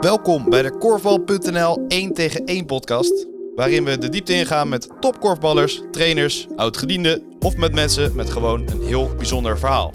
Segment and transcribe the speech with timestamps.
[0.00, 3.26] Welkom bij de Korfbal.nl 1 tegen 1 podcast.
[3.54, 8.82] Waarin we de diepte ingaan met topkorfballers, trainers, oudgedienden of met mensen met gewoon een
[8.82, 9.92] heel bijzonder verhaal.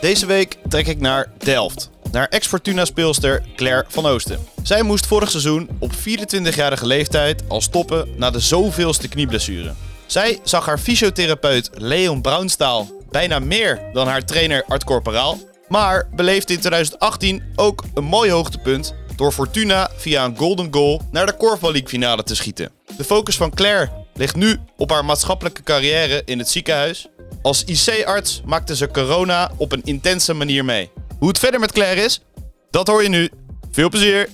[0.00, 1.90] Deze week trek ik naar Delft.
[2.12, 4.38] Naar ex-Fortuna speelster Claire van Oosten.
[4.62, 9.72] Zij moest vorig seizoen op 24-jarige leeftijd al stoppen na de zoveelste knieblessure.
[10.06, 15.38] Zij zag haar fysiotherapeut Leon Braunstaal bijna meer dan haar trainer Art Corporaal.
[15.68, 21.26] Maar beleefde in 2018 ook een mooi hoogtepunt door Fortuna via een golden goal naar
[21.26, 22.70] de Korfbal League finale te schieten.
[22.96, 27.08] De focus van Claire ligt nu op haar maatschappelijke carrière in het ziekenhuis.
[27.42, 30.90] Als IC-arts maakte ze corona op een intense manier mee.
[31.18, 32.22] Hoe het verder met Claire is,
[32.70, 33.30] dat hoor je nu.
[33.70, 34.28] Veel plezier!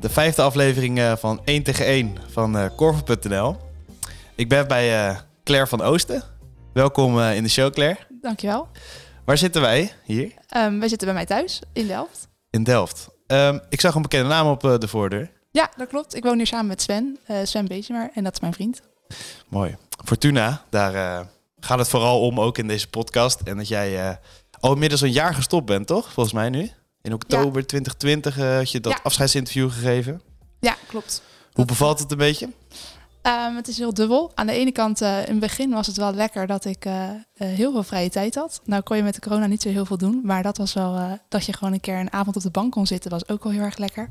[0.00, 3.56] De vijfde aflevering eh, van 1 tegen 1 van uh, Korfbal.nl.
[4.34, 6.22] Ik ben bij uh, Claire van Oosten.
[6.72, 7.98] Welkom in de show, Claire.
[8.20, 8.68] Dankjewel.
[9.24, 10.32] Waar zitten wij hier?
[10.56, 12.30] Um, wij zitten bij mij thuis in Delft.
[12.50, 13.11] In Delft.
[13.32, 15.30] Um, ik zag een bekende naam op de voordeur.
[15.50, 16.14] Ja, dat klopt.
[16.14, 18.80] Ik woon hier samen met Sven, uh, Sven Beesemer, en dat is mijn vriend.
[19.48, 19.76] Mooi.
[20.04, 21.26] Fortuna, daar uh,
[21.60, 23.40] gaat het vooral om, ook in deze podcast.
[23.40, 24.14] En dat jij uh,
[24.60, 26.12] al inmiddels een jaar gestopt bent, toch?
[26.12, 26.70] Volgens mij nu.
[27.02, 27.66] In oktober ja.
[27.66, 28.98] 2020 had je dat ja.
[29.02, 30.22] afscheidsinterview gegeven.
[30.60, 31.22] Ja, klopt.
[31.52, 32.48] Hoe bevalt het een beetje?
[33.26, 34.32] Um, het is heel dubbel.
[34.34, 36.92] Aan de ene kant, uh, in het begin was het wel lekker dat ik uh,
[36.92, 38.60] uh, heel veel vrije tijd had.
[38.64, 40.20] Nou kon je met de corona niet zo heel veel doen.
[40.24, 42.86] Maar dat was wel, dat je gewoon een keer een avond op de bank kon
[42.86, 44.10] zitten, was ook wel heel erg lekker.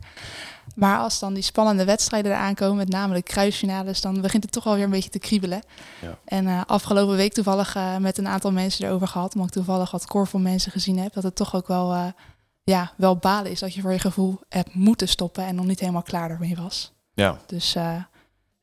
[0.76, 4.52] Maar als dan die spannende wedstrijden eraan komen, met name de kruisfinales, dan begint het
[4.52, 5.62] toch wel weer een beetje te kriebelen.
[6.02, 6.18] Ja.
[6.26, 10.42] En afgelopen week toevallig met een aantal mensen erover gehad, omdat ik toevallig wat korfbal
[10.42, 12.14] mensen gezien heb, dat het toch ook wel,
[12.64, 15.80] ja, wel balen is dat je voor je gevoel hebt moeten stoppen en nog niet
[15.80, 16.92] helemaal klaar ermee was.
[17.14, 17.38] Ja.
[17.48, 17.76] Dus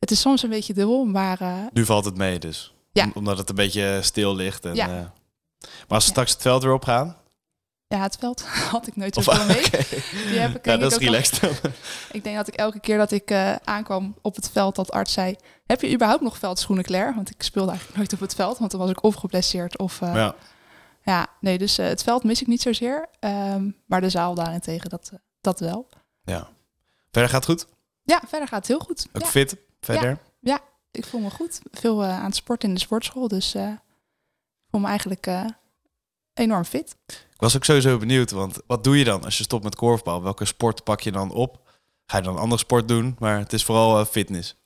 [0.08, 1.42] het is soms een beetje dubbel, maar...
[1.42, 1.56] Uh...
[1.72, 2.74] Nu valt het mee dus.
[2.92, 3.04] Ja.
[3.04, 4.64] Om, omdat het een beetje stil ligt.
[4.64, 4.88] En, ja.
[4.88, 4.94] Uh...
[4.94, 7.16] Maar als we straks het veld weer opgaan?
[7.86, 8.42] Ja, het veld
[8.72, 9.64] had ik nooit zo veel mee.
[9.66, 9.86] Okay.
[10.28, 11.42] Die heb ik, ja, dat is relaxed.
[11.42, 11.50] Al...
[12.16, 15.12] ik denk dat ik elke keer dat ik uh, aankwam op het veld, dat arts
[15.12, 15.36] zei...
[15.66, 17.14] Heb je überhaupt nog veldschoenen, Claire?
[17.14, 20.00] Want ik speelde eigenlijk nooit op het veld, want dan was ik of geblesseerd of...
[20.00, 20.34] ja.
[21.02, 23.08] ja, nee, dus het veld mis ik niet zozeer.
[23.20, 25.88] Um, maar de zaal daarentegen, dat, dat wel.
[26.24, 26.48] Ja.
[27.10, 27.66] Verder gaat het goed?
[28.04, 29.06] Ja, verder gaat het heel goed.
[29.12, 29.28] Ook ja.
[29.28, 29.56] fit?
[29.80, 30.08] Verder?
[30.08, 31.60] Ja, ja, ik voel me goed.
[31.70, 33.28] Veel uh, aan het sporten in de sportschool.
[33.28, 35.44] Dus uh, ik voel me eigenlijk uh,
[36.34, 36.96] enorm fit.
[37.06, 40.22] Ik was ook sowieso benieuwd, want wat doe je dan als je stopt met korfbal?
[40.22, 41.68] Welke sport pak je dan op?
[42.06, 43.16] Ga je dan een andere sport doen?
[43.18, 44.56] Maar het is vooral fitness.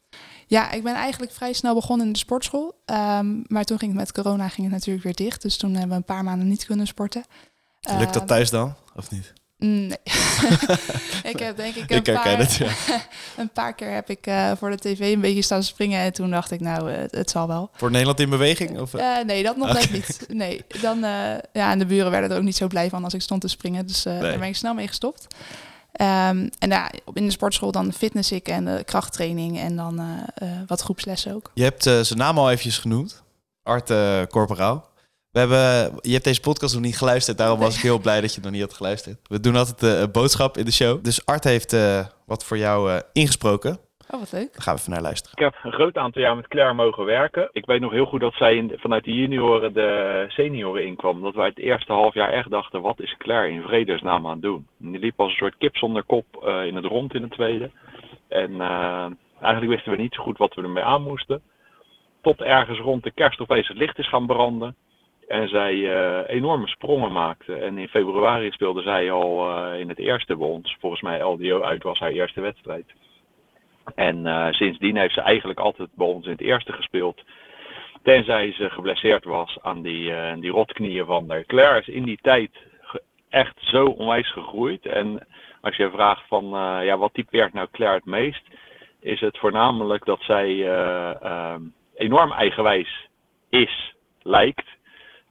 [0.46, 2.82] Ja, ik ben eigenlijk vrij snel begonnen in de sportschool.
[2.86, 5.42] Um, maar toen ging het met corona ging het natuurlijk weer dicht.
[5.42, 7.24] Dus toen hebben we een paar maanden niet kunnen sporten.
[7.80, 9.32] Lukt dat thuis dan, of niet?
[9.62, 9.98] Nee.
[11.32, 12.70] ik heb denk ik een, ik paar, het, ja.
[13.42, 16.00] een paar keer heb ik uh, voor de tv een beetje staan springen.
[16.00, 17.70] En toen dacht ik, nou, uh, het, zal wel.
[17.72, 18.80] Voor Nederland in beweging?
[18.80, 18.94] Of?
[18.94, 19.80] Uh, nee, dat nog okay.
[19.80, 20.26] net niet.
[20.28, 20.98] Nee, dan,
[21.52, 23.48] ja, en de buren werden er ook niet zo blij van als ik stond te
[23.48, 23.86] springen.
[23.86, 24.20] Dus nee.
[24.20, 25.26] daar ben ik snel mee gestopt.
[25.92, 30.00] Um, en ja, in de sportschool dan fitness ik en de krachttraining en dan
[30.66, 31.50] wat groepslessen ook.
[31.54, 33.22] Je hebt zijn naam al eventjes genoemd.
[33.62, 33.92] Art
[34.28, 34.90] Corporaal.
[35.32, 38.34] We hebben, je hebt deze podcast nog niet geluisterd, daarom was ik heel blij dat
[38.34, 39.18] je nog niet had geluisterd.
[39.28, 41.04] We doen altijd uh, een boodschap in de show.
[41.04, 43.78] Dus Art heeft uh, wat voor jou uh, ingesproken.
[44.10, 44.52] Oh, wat leuk.
[44.52, 45.38] Daar gaan we even naar luisteren.
[45.38, 47.48] Ik heb een groot aantal jaar met Claire mogen werken.
[47.52, 51.22] Ik weet nog heel goed dat zij in, vanuit de junioren de senioren inkwam.
[51.22, 54.42] Dat wij het eerste half jaar echt dachten, wat is Claire in vredesnaam aan het
[54.42, 54.66] doen?
[54.80, 56.26] En die liep als een soort kip zonder kop
[56.66, 57.70] in het rond in het tweede.
[58.28, 58.60] En
[59.40, 61.42] eigenlijk wisten we niet zo goed wat we ermee aan moesten.
[62.22, 64.76] Tot ergens rond de kerst opeens het licht is gaan branden.
[65.32, 67.54] En zij uh, enorme sprongen maakte.
[67.54, 70.76] En in februari speelde zij al uh, in het eerste bij ons.
[70.80, 72.86] Volgens mij LDO uit was haar eerste wedstrijd.
[73.94, 77.22] En uh, sindsdien heeft ze eigenlijk altijd bij ons in het eerste gespeeld.
[78.02, 81.44] Tenzij ze geblesseerd was aan die, die rotknieën van.
[81.46, 82.50] Claire is in die tijd
[83.28, 84.86] echt zo onwijs gegroeid.
[84.86, 85.26] En
[85.60, 86.44] als je vraagt van
[86.84, 88.42] ja, wat typeert nou Claire het meest,
[89.00, 90.48] is het voornamelijk dat zij
[91.94, 93.08] enorm eigenwijs
[93.48, 94.80] is, lijkt.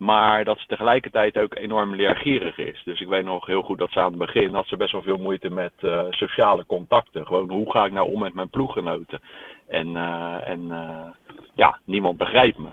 [0.02, 2.82] Maar dat ze tegelijkertijd ook enorm leergierig is.
[2.86, 5.02] Dus ik weet nog heel goed dat ze aan het begin had ze best wel
[5.02, 7.26] veel moeite met uh, sociale contacten.
[7.26, 9.22] Gewoon hoe ga ik nou om met mijn ploeggenoten?
[9.68, 11.06] En, uh, en uh,
[11.54, 12.68] ja, niemand begrijpt me.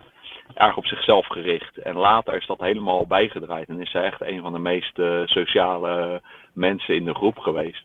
[0.54, 1.76] Erg op zichzelf gericht.
[1.76, 3.68] En later is dat helemaal bijgedraaid.
[3.68, 7.84] En is ze echt een van de meest sociale mensen in de groep geweest.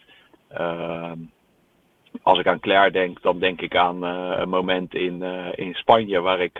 [0.50, 1.18] Ehm,
[2.22, 5.24] als ik aan Claire denk, dan denk ik aan een moment in,
[5.56, 6.60] in Spanje waar ik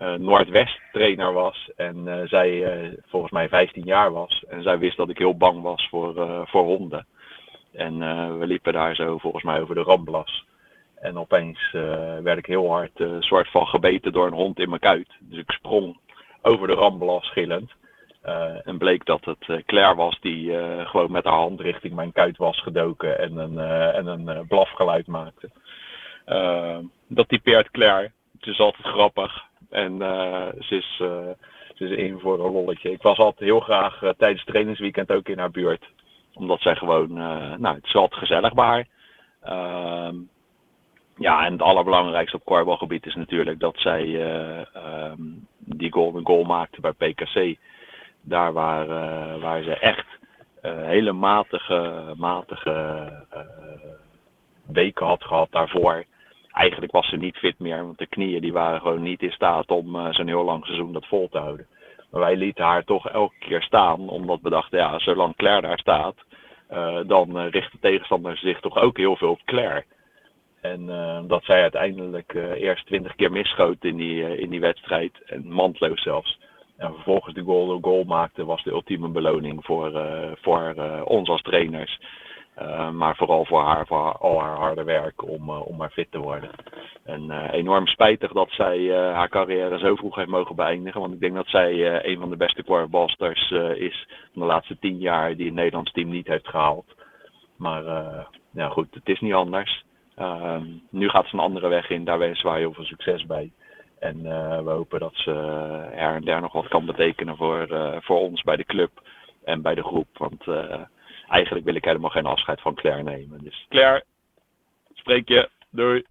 [0.00, 1.70] uh, Noordwest trainer was.
[1.76, 4.44] En uh, zij uh, volgens mij 15 jaar was.
[4.48, 6.14] En zij wist dat ik heel bang was voor,
[6.48, 7.06] voor honden.
[7.72, 7.98] En
[8.38, 10.44] we liepen daar zo volgens mij over de Ramblas.
[11.00, 11.70] En opeens
[12.22, 15.08] werd ik heel hard soort van gebeten door een hond in mijn kuit.
[15.20, 15.98] Dus ik sprong
[16.42, 17.32] over de Ramblas.
[17.36, 20.52] Uh, en bleek dat het Claire was die
[20.84, 23.58] gewoon met haar hand richting mijn kuit was gedoken en een,
[23.94, 25.50] en een blafgeluid maakte.
[27.06, 28.10] dat typeert Claire.
[28.38, 29.98] Het is altijd grappig en
[30.58, 30.96] ze, is,
[31.74, 32.90] ze is in voor een lolletje.
[32.90, 35.84] Ik was altijd heel graag tijdens het trainingsweekend ook in haar buurt.
[36.34, 37.12] Omdat zij gewoon,
[37.58, 38.86] nou het is altijd gezellig bij.
[39.42, 40.14] Ehm,
[41.16, 44.04] ja, en het allerbelangrijkste op korfbalgebied is natuurlijk dat zij
[45.10, 47.56] um, die golden goal maakte bij PKC
[48.20, 48.86] daar waar,
[49.38, 50.06] waar ze echt
[50.62, 53.08] uh, hele matige, matige
[54.66, 56.04] weken had gehad daarvoor.
[56.52, 59.70] Eigenlijk was ze niet fit meer, want de knieën die waren gewoon niet in staat
[59.70, 61.66] om zo'n heel lang seizoen dat vol te houden.
[62.10, 65.78] Maar wij lieten haar toch elke keer staan, omdat we dachten, ja, zolang Claire daar
[65.78, 66.14] staat,
[67.06, 69.84] dan richt de tegenstander zich toch ook heel veel op Claire.
[70.60, 70.86] En
[71.26, 76.38] dat zij uiteindelijk eerst twintig keer misschoot in die, in die wedstrijd, en mandloos zelfs.
[76.76, 79.92] En vervolgens de goal, goal maakte, was de ultieme beloning voor,
[80.40, 80.74] voor
[81.04, 82.00] ons als trainers.
[82.60, 86.18] Uh, maar vooral voor haar, voor al haar harde werk om, om maar fit te
[86.18, 86.50] worden.
[87.04, 91.00] En enorm spijtig dat zij haar carrière zo vroeg heeft mogen beëindigen.
[91.00, 94.98] Want ik denk dat zij een van de beste korfbalsters is van de laatste tien
[94.98, 96.94] jaar die het Nederlands team niet heeft gehaald.
[97.56, 97.82] Maar
[98.50, 99.84] ja, goed, het is niet anders.
[100.14, 103.50] Ehm, nu gaat ze een andere weg in, daar wensen wij heel veel succes bij.
[103.98, 104.22] En
[104.64, 105.30] we hopen dat ze
[105.92, 107.66] her en der nog wat kan betekenen voor,
[108.00, 108.90] voor ons bij de club
[109.44, 110.08] en bij de groep.
[110.12, 110.44] Want
[111.30, 113.44] eigenlijk wil ik helemaal geen afscheid van Claire nemen.
[113.44, 114.04] Dus Claire,
[114.94, 115.48] spreek je.
[115.72, 116.04] Doei.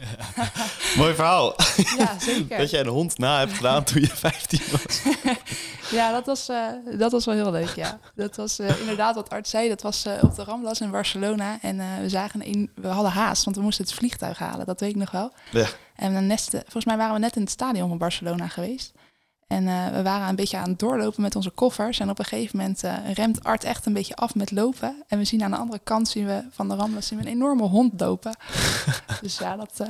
[0.98, 1.56] Mooi verhaal.
[1.98, 2.57] Ja, zeker.
[2.57, 5.04] dat jij een hond na hebt gedaan toen je 15 was.
[6.00, 6.68] ja, dat was, uh,
[6.98, 8.00] dat was wel heel leuk, ja.
[8.16, 9.69] Dat was uh, inderdaad wat Art zei.
[9.69, 11.57] Dat was uh, op de Ramblas in Barcelona.
[11.62, 14.66] En we zagen een, we hadden haast, want we moesten het vliegtuig halen.
[14.66, 15.33] Dat weet ik nog wel.
[15.51, 15.68] Ja.
[15.95, 18.94] En dan nesten, volgens mij waren we net in het stadion van Barcelona geweest.
[19.50, 22.00] En we waren een beetje aan het doorlopen met onze koffers.
[22.00, 22.81] En op een gegeven moment
[23.13, 25.04] remt Art echt een beetje af met lopen.
[25.07, 27.31] En we zien aan de andere kant zien we van de Ramblas zien we een
[27.31, 28.36] enorme hond lopen.
[29.22, 29.81] dus ja, dat,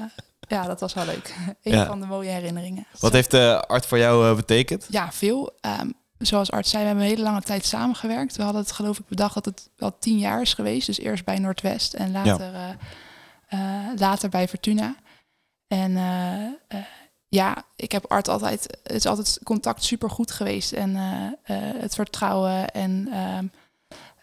[0.48, 1.36] ja, dat was wel leuk.
[1.64, 1.86] Een Ja.
[1.86, 2.86] van de mooie herinneringen.
[3.00, 4.86] Wat heeft de art voor jou eh, betekend?
[4.90, 5.52] Ja, veel.
[5.62, 8.36] Ehm, zoals Art zei, we hebben een hele lange tijd samengewerkt.
[8.36, 10.86] We hadden het geloof ik bedacht dat het wel tien jaar is geweest.
[10.86, 12.70] Dus eerst bij Noordwest en later, eh,
[13.48, 14.96] eh, later bij Fortuna.
[15.68, 16.86] En eh, eh,
[17.30, 20.72] ja, ik heb Art altijd, het is altijd contact super goed geweest.
[20.72, 21.26] En eh,
[21.58, 23.46] eh, het vertrouwen en ehm,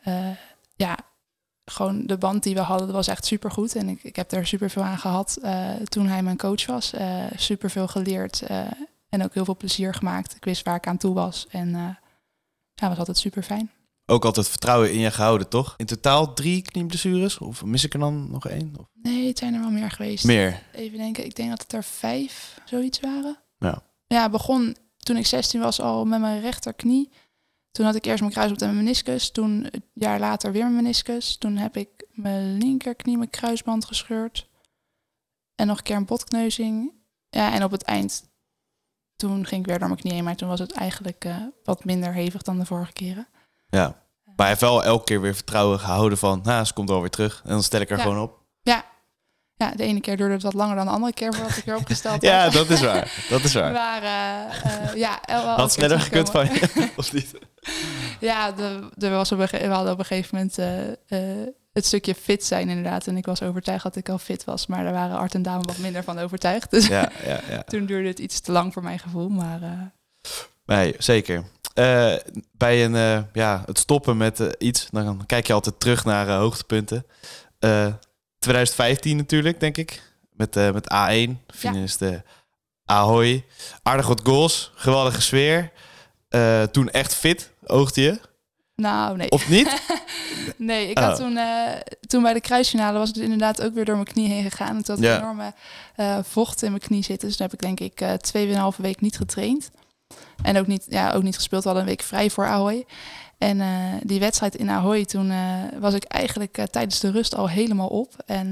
[0.03, 0.37] eh,
[0.76, 0.99] ja,
[1.64, 3.75] gewoon de band die we hadden was echt super goed.
[3.75, 6.93] En ik, ik heb er super veel aan gehad eh, toen hij mijn coach was.
[6.93, 8.43] Eh super veel geleerd
[9.08, 10.37] en ook heel veel plezier gemaakt.
[10.37, 11.47] Ik wist waar ik aan toe was.
[11.50, 11.70] En
[12.75, 13.70] ja, was altijd super fijn.
[14.06, 15.75] Ook altijd vertrouwen in je gehouden, toch?
[15.76, 17.38] In totaal drie knieblessures?
[17.38, 18.73] Of mis ik er dan nog één?
[18.79, 20.25] Of Nee, het zijn er wel meer geweest.
[20.25, 20.62] meer?
[20.73, 23.38] Even denken, ik denk dat het er vijf zoiets waren.
[23.58, 23.82] Ja.
[24.06, 27.12] Ja, begon toen ik 16 was al met mijn rechterknie.
[27.70, 29.31] Toen had ik eerst mijn kruisband en mijn meniscus.
[29.31, 31.37] Toen een jaar later weer mijn meniscus.
[31.37, 34.49] Toen heb ik mijn linkerknie mijn kruisband gescheurd.
[35.55, 36.93] En nog een keer een botkneuzing.
[37.29, 38.25] Ja, en op het eind,
[39.17, 40.25] toen ging ik weer door mijn knie heen.
[40.25, 43.29] Maar toen was het eigenlijk eh, wat minder hevig dan de vorige keren.
[43.69, 43.87] Ja.
[44.25, 47.11] Maar hij heeft wel elke keer weer vertrouwen gehouden van, nou, ze komt wel weer
[47.11, 47.41] terug.
[47.45, 48.03] En dan stel ik er Ja.
[48.03, 48.39] gewoon op.
[48.63, 48.85] Ja.
[49.55, 51.77] ja, de ene keer duurde het wat langer dan de andere keer voordat ik weer
[51.77, 52.31] opgesteld was.
[52.31, 53.25] Ja, dat is waar.
[53.29, 53.73] Dat is waar.
[53.83, 57.33] Maar eh, eh, ja, el- wel Had sneller gekund van je, of niet?
[58.21, 62.45] Ja, de, was op we hadden op een gegeven moment eh, eh, het stukje fit
[62.45, 63.07] zijn inderdaad.
[63.07, 64.67] En ik was overtuigd dat ik al fit was.
[64.67, 66.70] Maar daar waren Art en Dame wat minder van overtuigd.
[66.70, 67.63] Dus Ja, ja, ja.
[67.63, 69.29] toen duurde het iets te lang voor mijn gevoel.
[69.29, 69.70] Maar eh,
[70.67, 71.44] Nee, zeker.
[71.77, 72.15] Eh,
[72.53, 76.31] bij een, eh, ja, het stoppen met eh, iets, dan kijk je altijd terug naar
[76.31, 77.06] hoogtepunten.
[77.59, 77.87] Eh
[78.39, 80.03] 2015 natuurlijk, denk ik.
[80.31, 82.23] Met, met A1, finalist de
[82.85, 83.45] Ahoy.
[83.83, 85.73] Aardig wat goals, geweldige sfeer.
[86.71, 88.21] Toen echt fit, oogde je.
[88.75, 89.31] nou, nee.
[89.31, 89.69] Of niet?
[90.56, 91.27] Nee, ik had Oh.
[91.27, 91.39] toen,
[92.01, 94.77] toen bij de kruisfinale was het inderdaad ook weer door mijn knie heen gegaan.
[94.77, 95.19] En toen had Ja.
[95.19, 95.53] enorme
[96.25, 97.29] vocht in mijn knie zitten.
[97.29, 99.71] Dus toen heb ik denk ik eh tweeënhalve week niet getraind.
[100.43, 101.63] En ook niet, ja, ook niet gespeeld.
[101.63, 102.84] We hadden een week vrij voor Ahoy.
[103.39, 103.69] En eh,
[104.03, 105.39] die wedstrijd in Ahoy, toen eh,
[105.81, 108.13] was ik eigenlijk eh, tijdens de rust al helemaal op.
[108.27, 108.51] En,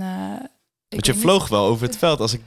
[0.88, 2.20] Want je vloog wel over het veld.
[2.20, 2.40] Als ik,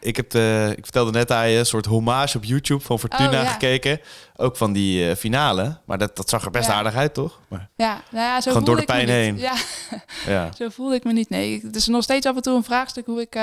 [0.00, 3.26] ik, heb de, ik vertelde net aan je een soort hommage op YouTube van Fortuna
[3.26, 3.44] Oh, ja.
[3.44, 4.00] gekeken.
[4.36, 5.78] Ook van die finale.
[5.84, 6.74] Maar dat, dat zag er best Ja.
[6.74, 7.40] aardig uit, toch?
[7.48, 9.38] Maar, Ja, nou ja, zo Gewoon door de voelde ik me pijn heen.
[9.38, 9.54] Ja,
[10.26, 10.50] ja.
[10.58, 11.30] zo voelde ik me niet.
[11.30, 13.36] Nee, het is nog steeds af en toe een vraagstuk hoe ik,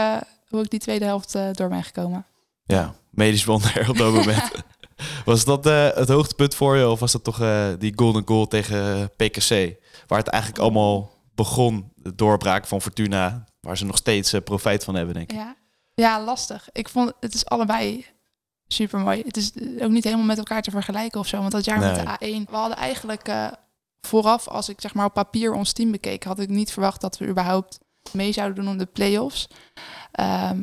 [0.47, 2.25] hoe ik die tweede helft door ben gekomen.
[2.63, 4.51] Ja, medisch wonder op dat moment.
[5.25, 8.47] Was dat eh, het hoogtepunt voor je of was dat toch eh, die golden goal
[8.47, 9.77] tegen eh, PKC?
[10.07, 14.95] Waar het eigenlijk allemaal begon, de doorbraak van Fortuna, waar ze nog steeds profijt van
[14.95, 15.37] hebben, denk ik.
[15.37, 15.55] Ja.
[15.93, 16.69] ja, lastig.
[16.71, 18.05] Ik vond het is allebei
[18.67, 19.21] super mooi.
[19.25, 21.39] Het is ook niet helemaal met elkaar te vergelijken of zo.
[21.39, 23.31] Want dat jaar met de A1, we hadden eigenlijk
[24.01, 27.17] vooraf, als ik zeg maar op papier ons team bekeek, had ik niet verwacht dat
[27.17, 27.79] we überhaupt
[28.11, 29.47] mee zouden doen om de play-offs.
[30.11, 30.59] Ehm,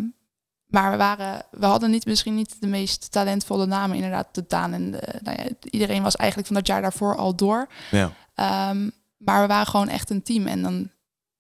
[0.76, 4.73] maar we, waren, we hadden niet, misschien niet de meest talentvolle namen, inderdaad, de Daan.
[4.73, 7.68] En de, nou ja, iedereen was eigenlijk van dat jaar daarvoor al door.
[7.90, 8.12] Ja.
[8.35, 10.90] Ehm, maar we waren gewoon echt een team en, dan,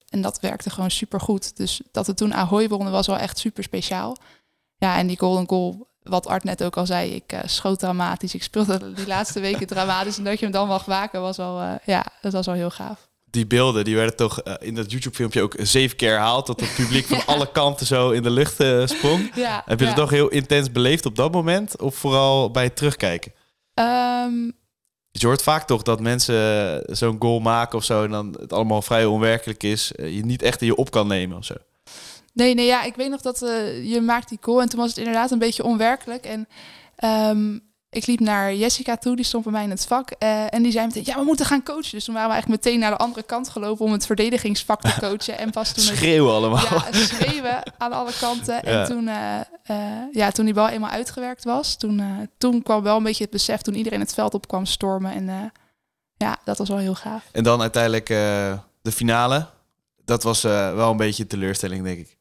[0.08, 1.56] en dat werkte gewoon super goed.
[1.56, 4.16] Dus dat we toen Ahoy wonnen was wel echt super speciaal.
[4.76, 8.34] Ja, en die golden goal, wat Art net ook al zei, ik eh, schoot dramatisch.
[8.34, 10.18] Ik speelde die laatste weken dramatisch.
[10.18, 12.70] En dat je hem dan mag waken was wel, eh, ja, dat was wel heel
[12.70, 13.05] gaaf.
[13.36, 16.46] Die beelden die werden toch eh, in dat YouTube-filmpje ook zeven keer herhaald.
[16.46, 19.30] Dat het publiek van alle kanten zo in de lucht eh, sprong.
[19.34, 19.90] Ja, Heb je ja.
[19.90, 21.80] het toch heel intens beleefd op dat moment?
[21.80, 23.32] Of vooral bij het terugkijken?
[23.74, 24.50] Ehm,
[25.10, 28.04] je hoort vaak toch dat mensen zo'n goal maken of zo...
[28.04, 29.92] en dan het allemaal vrij onwerkelijk is.
[29.92, 31.54] eh, je niet echt in je op kan nemen of zo.
[32.32, 34.88] Nee, nee, ja, ik weet nog dat eh, je maakt die goal en toen was
[34.88, 36.24] het inderdaad een beetje onwerkelijk.
[36.24, 36.48] En
[36.96, 37.58] ehm,
[37.96, 40.10] ik liep naar Jessica toe, die stond bij mij in het vak.
[40.10, 41.90] eh, en die zei meteen, ja, we moeten gaan coachen.
[41.90, 44.94] Dus toen waren we eigenlijk meteen naar de andere kant gelopen om het verdedigingsvak te
[45.06, 45.38] coachen.
[45.38, 46.64] En pas toen het, Schreeuwen allemaal.
[46.64, 48.62] ja, schreeuwen aan alle kanten.
[48.62, 52.96] En toen, eh, eh, ja, toen die bal eenmaal uitgewerkt was, toen, toen kwam wel
[52.96, 55.12] een beetje het besef, toen iedereen het veld op kwam stormen.
[55.12, 55.52] En
[56.16, 57.22] ja, dat was wel heel gaaf.
[57.32, 58.06] En dan uiteindelijk
[58.82, 59.46] de finale.
[60.04, 62.15] Dat was wel een beetje teleurstelling, denk ik.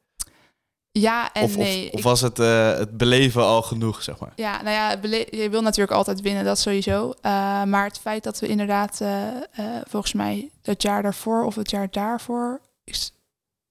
[0.99, 1.93] Ja en of, nee.
[1.93, 4.31] of, was het, eh, het beleven al genoeg, zeg maar?
[4.35, 7.13] Ja, nou ja, je wil natuurlijk altijd winnen, dat sowieso.
[7.21, 7.31] Eh,
[7.63, 9.27] maar het feit dat we inderdaad, eh,
[9.87, 12.61] volgens mij het jaar daarvoor of het jaar daarvoor...
[12.83, 13.11] Is...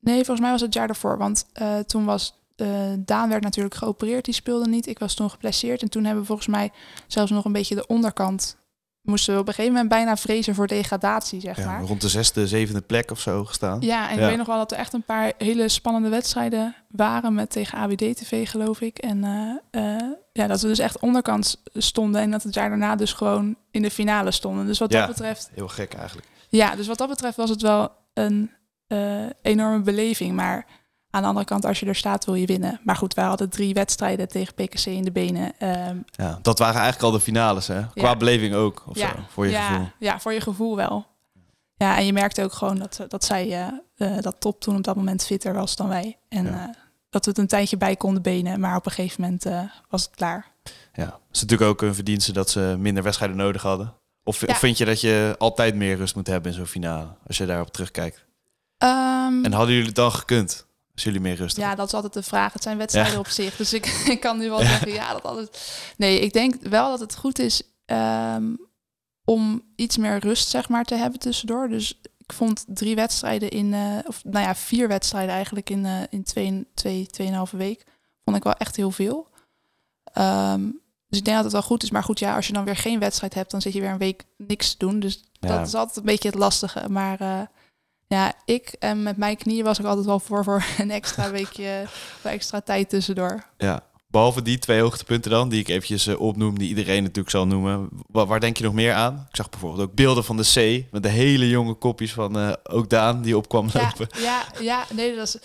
[0.00, 1.19] Nee, volgens mij was het jaar daarvoor.
[1.19, 1.47] Want
[1.87, 2.35] toen was
[2.99, 4.87] Daan werd natuurlijk geopereerd, die speelde niet.
[4.87, 6.73] Ik was toen geblesseerd en toen hebben we volgens mij
[7.07, 8.57] zelfs nog een beetje de onderkant...
[9.04, 11.82] Moesten we op een gegeven moment bijna vrezen voor degradatie, zeg Ja, maar.
[11.82, 13.80] rond de zesde, zevende plek of zo gestaan.
[13.80, 14.23] Ja, en Ja.
[14.23, 17.78] ik weet nog wel dat er echt een paar hele spannende wedstrijden waren met tegen
[17.78, 18.99] ABD-TV, geloof ik.
[18.99, 19.25] En
[19.70, 23.12] eh, eh, ja, dat we dus echt onderkant stonden en dat het jaar daarna dus
[23.12, 24.66] gewoon in de finale stonden.
[24.66, 24.99] Dus wat Ja.
[24.99, 26.26] dat betreft, Heel gek eigenlijk.
[26.49, 28.50] ja, dus wat dat betreft was het wel een
[28.87, 30.34] eh, enorme beleving.
[30.34, 30.66] Maar
[31.14, 32.80] aan de andere kant, als je er staat, wil je winnen.
[32.83, 35.52] Maar goed, wij hadden drie wedstrijden tegen PKC in de benen.
[35.59, 37.87] Ehm, Ja, dat waren eigenlijk al de finales, hè?
[37.94, 38.16] Qua Ja.
[38.16, 39.88] beleving ook, of ja, zo, voor je ja, gevoel.
[39.99, 41.06] Ja, voor je gevoel wel.
[41.76, 43.50] Ja, en je merkte ook gewoon dat, dat zij,
[43.97, 46.18] eh, eh, dat top toen op dat moment fitter was dan wij.
[46.28, 46.68] En eh,
[47.11, 50.02] dat we het een tijdje bij konden benen, maar op een gegeven moment eh, was
[50.02, 50.47] het klaar.
[50.92, 53.94] Ja, het is natuurlijk ook een verdienste dat ze minder wedstrijden nodig hadden.
[54.25, 54.47] Of, Ja.
[54.47, 57.47] of vind je dat je altijd meer rust moet hebben in zo'n finale, als je
[57.47, 58.25] daarop terugkijkt?
[58.78, 62.13] Ehm, En hadden jullie het dan gekund, als jullie meer rust ja, dat is altijd
[62.13, 62.53] de vraag.
[62.53, 63.19] Het zijn wedstrijden Ja.
[63.19, 63.57] op zich.
[63.57, 65.49] Dus ik, ik kan nu wel zeggen, ja, dat alles.
[65.97, 68.55] Nee, ik denk wel dat het goed is ehm,
[69.25, 71.69] om iets meer rust, zeg maar, te hebben tussendoor.
[71.69, 76.01] Dus ik vond drie wedstrijden in, eh, of nou ja, vier wedstrijden eigenlijk in, eh,
[76.11, 77.85] in twee, twee, tweeënhalve week.
[78.25, 79.29] Vond ik wel echt heel veel.
[80.05, 80.63] Ehm,
[81.09, 81.91] dus ik denk dat het wel goed is.
[81.91, 83.99] Maar goed, ja, als je dan weer geen wedstrijd hebt, dan zit je weer een
[83.99, 85.01] week niks te doen.
[85.01, 85.49] Dus Ja.
[85.59, 86.89] dat is altijd een beetje het lastige.
[86.89, 87.41] Maar eh,
[88.14, 91.83] ja, ik en met mijn knieën was ik altijd wel voor voor een extra weekje,
[91.85, 93.44] of extra tijd tussendoor.
[93.59, 93.80] Ja.
[94.09, 97.88] Behalve die twee hoogtepunten dan, die ik eventjes eh, opnoem, die iedereen natuurlijk zal noemen.
[98.06, 99.26] Wa- waar denk je nog meer aan?
[99.30, 100.42] Ik zag bijvoorbeeld ook beelden van de
[100.87, 104.09] C, met de hele jonge kopjes van eh, ook Daan, die opkwam Ja, lopen.
[104.23, 105.38] ja, ja, nee, dat is.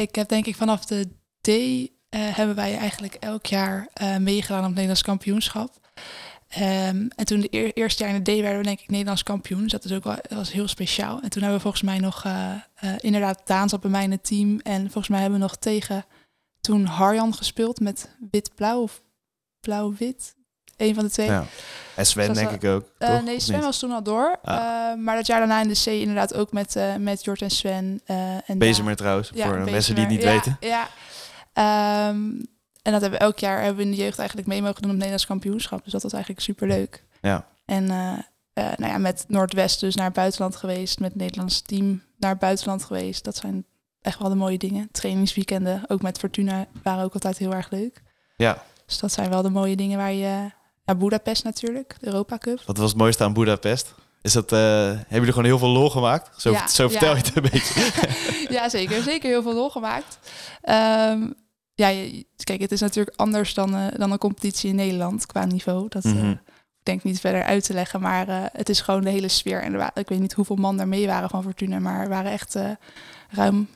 [0.00, 1.08] Ik heb denk ik vanaf de
[1.40, 5.70] D eh, hebben wij eigenlijk elk jaar eh, meegedaan op het Nederlands kampioenschap.
[6.54, 9.22] Ehm, en toen de eer- eerste jaar in de D werden we denk ik Nederlands
[9.22, 9.62] kampioen.
[9.62, 11.20] Dus dat is ook wel dat was heel speciaal.
[11.22, 14.10] En toen hebben we volgens mij nog eh, eh, inderdaad Daan zat bij mij in
[14.10, 14.60] het team.
[14.62, 16.04] En volgens mij hebben we nog tegen
[16.60, 19.02] toen Harjan gespeeld met wit-blauw of
[19.60, 20.34] blauw-wit.
[20.76, 21.26] Een van de twee.
[21.26, 21.44] Ja.
[21.96, 22.84] En Sven denk ik ook.
[22.98, 24.38] Eh, nee, Sven was toen al door.
[24.42, 24.56] Ah.
[24.56, 28.00] Eh, maar dat jaar daarna in de C inderdaad ook met, met Jort en Sven.
[28.46, 30.56] en Bezemer trouwens, Ja, voor mensen die het niet weten.
[30.60, 30.88] Ja,
[31.54, 32.14] ja.
[32.84, 34.90] En dat hebben we elk jaar hebben we in de jeugd eigenlijk mee mogen doen
[34.90, 35.84] op het Nederlands kampioenschap.
[35.84, 37.04] Dus dat was eigenlijk super leuk.
[37.20, 37.46] Ja.
[37.64, 38.18] En eh,
[38.52, 40.98] eh, nou ja, met Noordwest dus naar het buitenland geweest.
[40.98, 43.24] Met het Nederlands team naar het buitenland geweest.
[43.24, 43.66] Dat zijn
[44.00, 44.88] echt wel de mooie dingen.
[44.92, 48.02] Trainingsweekenden, ook met Fortuna, waren ook altijd heel erg leuk.
[48.36, 48.62] Ja.
[48.86, 50.50] Dus dat zijn wel de mooie dingen waar je...
[50.84, 52.62] Ja, Budapest natuurlijk, de Europa Cup.
[52.66, 53.94] Wat was het mooiste aan Budapest?
[54.22, 56.40] Is dat, eh, hebben jullie gewoon heel veel lol gemaakt?
[56.40, 57.16] Zo, Ja, zo vertel ja.
[57.16, 57.90] je het een beetje.
[58.56, 59.02] ja, zeker.
[59.02, 60.18] Zeker heel veel lol gemaakt.
[60.62, 61.30] Ehm,
[61.74, 65.44] ja, je- kijk, het is natuurlijk anders dan, eh, dan een competitie in Nederland qua
[65.44, 65.86] niveau.
[65.88, 66.30] Dat Mhm.
[66.30, 66.38] ik
[66.82, 69.62] denk niet verder uit te leggen, maar eh, het is gewoon de hele sfeer.
[69.62, 72.32] En er ik weet niet hoeveel man er mee waren van Fortuna, maar er waren
[72.32, 72.56] echt
[73.30, 73.68] ruim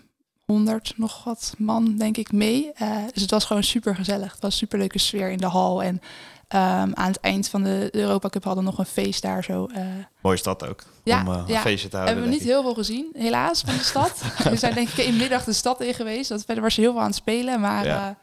[0.45, 2.71] 100 nog wat man, denk ik, mee.
[3.13, 4.33] Dus het was gewoon super gezellig.
[4.33, 5.83] Het was een super leuke sfeer in de hal.
[5.83, 6.01] En
[6.49, 9.67] ehm, aan het eind van de Europa Cup hadden we nog een feest daar zo.
[9.75, 9.85] eh,
[10.23, 12.15] Mooie stad ook, Ja, om eh, een feestje te houden.
[12.17, 12.53] hebben we niet ik.
[12.53, 14.23] heel veel gezien, helaas, van de stad.
[14.45, 16.29] we zijn denk ik één middag de stad in geweest.
[16.29, 17.61] Dat verder was je heel veel aan het spelen.
[17.61, 17.95] Maar Ja.
[17.95, 18.19] ja,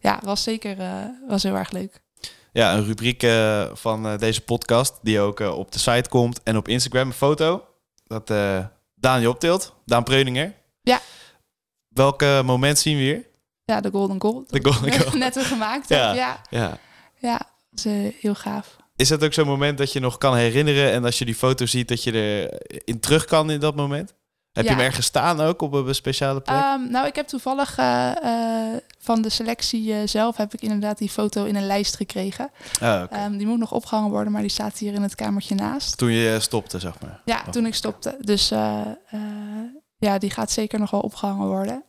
[0.00, 0.92] ja, was zeker uh,
[1.28, 2.00] was heel erg leuk.
[2.52, 6.56] Ja, een rubriek uh, van uh, deze podcast die ook op de site komt en
[6.56, 7.64] op Instagram een foto.
[8.06, 8.28] Dat
[8.94, 10.54] Daan je optilt, Daan Preuninger.
[10.82, 11.00] Ja.
[11.88, 13.26] Welke moment zien we hier?
[13.64, 14.44] Ja, de Golden Goal.
[14.46, 15.16] De Golden Goal.
[15.26, 15.88] Net gemaakt.
[15.88, 16.12] Ja.
[16.12, 16.40] Ja.
[16.50, 16.78] Ja.
[17.18, 17.40] ja,
[17.82, 18.76] dat is heel gaaf.
[18.96, 21.66] Is dat ook zo'n moment dat je nog kan herinneren en als je die foto
[21.66, 22.12] ziet dat je
[22.66, 24.14] erin terug kan in dat moment?
[24.52, 26.56] Heb je hem ergens staan ook op een speciale plek?
[26.56, 30.98] Um, nou, ik heb toevallig uh, uh, van de selectie uh, zelf heb ik inderdaad
[30.98, 32.50] die foto in een lijst gekregen.
[32.80, 33.24] Ah, okay.
[33.24, 35.96] um, die moet nog opgehangen worden, maar die staat hier in het kamertje naast.
[35.96, 37.20] Toen je stopte, zeg maar.
[37.24, 37.48] Ja, oh.
[37.48, 38.16] toen ik stopte.
[38.20, 38.48] Dus
[39.98, 41.84] ja, die gaat zeker nog wel opgehangen worden.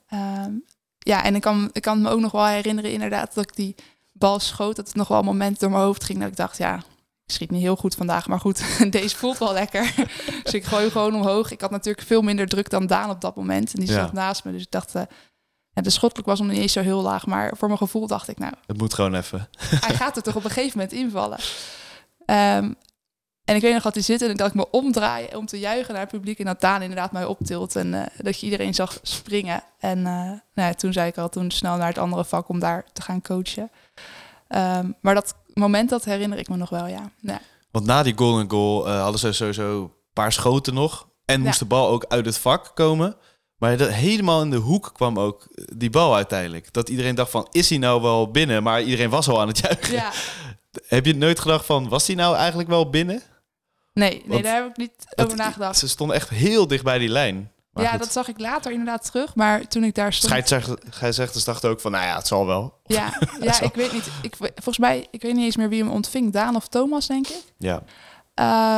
[0.46, 0.63] Um,
[1.00, 3.75] ja, en ik kan, ik kan me ook nog wel herinneren inderdaad dat ik die
[4.17, 4.75] bal schoot.
[4.75, 6.75] Dat het nog wel een moment door mijn hoofd ging dat ik dacht, ja,
[7.25, 9.93] ik schiet niet heel goed vandaag, maar goed, deze voelt wel lekker.
[10.43, 11.51] dus ik gooi gewoon omhoog.
[11.51, 13.74] Ik had natuurlijk veel minder druk dan Daan op dat moment.
[13.74, 14.13] En die zat ja.
[14.13, 14.95] naast me, dus ik dacht...
[14.95, 15.01] Uh,
[15.69, 18.27] ja, de schotelijk was nog niet eens zo heel laag, maar voor mijn gevoel dacht
[18.27, 18.53] ik, nou...
[18.65, 19.50] Het moet gewoon even.
[19.86, 21.38] hij gaat er toch op een gegeven moment invallen.
[22.25, 22.75] Um,
[23.47, 25.93] en ik weet nog dat hij zit en dat ik me omdraai om te juichen
[25.93, 26.39] naar het publiek.
[26.39, 29.63] En dat Daan inderdaad mij optilt en uh, dat je iedereen zag springen.
[29.79, 32.59] En uh, nou ja, toen zei ik al, toen snel naar het andere vak om
[32.59, 33.71] daar te gaan coachen.
[34.49, 37.11] Um, maar dat moment, dat herinner ik me nog wel, ja.
[37.19, 37.41] ja.
[37.71, 41.07] Want na die goal uh, hadden ze sowieso een paar schoten nog.
[41.25, 41.59] En moest ja.
[41.59, 43.15] de bal ook uit het vak komen.
[43.57, 46.73] Maar dat, helemaal in de hoek kwam ook die bal uiteindelijk.
[46.73, 48.63] Dat iedereen dacht van, is hij nou wel binnen?
[48.63, 49.93] Maar iedereen was al aan het juichen.
[49.93, 50.11] Ja.
[50.87, 53.21] Heb je nooit gedacht van, was hij nou eigenlijk wel binnen?
[53.93, 55.77] Nee, nee Want daar heb ik niet over nagedacht.
[55.77, 57.51] Ze stonden echt heel dicht bij die lijn.
[57.77, 58.00] Maar ja, goed.
[58.00, 59.36] dat zag ik later inderdaad terug.
[59.36, 60.48] Maar toen ik daar stond...
[60.89, 62.79] Scheidsrechters dachten ook van, nou ja, het zal wel.
[62.86, 64.10] Ja, ja ik weet niet.
[64.22, 66.34] Ik, volgens mij, ik weet niet eens meer wie hem ontving.
[66.34, 67.43] Daan of Thomas, denk ik.
[67.57, 67.81] Ja.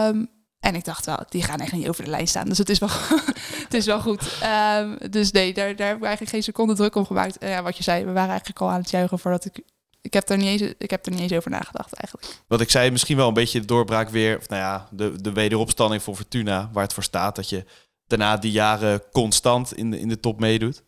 [0.07, 0.29] Um,
[0.59, 2.49] en ik dacht wel, die gaan echt niet over de lijn staan.
[2.49, 2.89] Dus het is wel,
[3.65, 4.41] het is wel goed.
[4.77, 7.37] Um, dus nee, daar, daar heb ik eigenlijk geen seconde druk om gemaakt.
[7.37, 9.61] En ja, wat je zei, we waren eigenlijk al aan het juichen voordat ik
[10.01, 12.41] ik heb, er niet eens, ik heb er niet eens over nagedacht eigenlijk.
[12.47, 14.37] Wat ik zei, misschien wel een beetje de doorbraak weer.
[14.37, 17.35] Of nou ja, de, de wederopstanding voor Fortuna, waar het voor staat.
[17.35, 17.65] Dat je
[18.09, 20.83] daarna die jaren constant in de, in de top meedoet.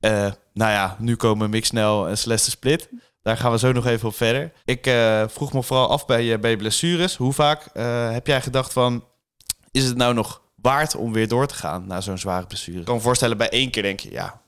[0.00, 0.10] Uh,
[0.52, 2.88] nou ja, nu komen Mixnel en Celeste Split.
[3.22, 4.52] Daar gaan we zo nog even op verder.
[4.64, 7.16] Ik uh, vroeg me vooral af bij, bij blessures.
[7.16, 7.64] Hoe vaak
[8.12, 9.04] heb jij gedacht van...
[9.70, 12.78] Is het nou nog waard om weer door te gaan na zo'n zware blessure?
[12.78, 14.10] Ik kan me voorstellen, bij één keer denk je...
[14.10, 14.40] Ja,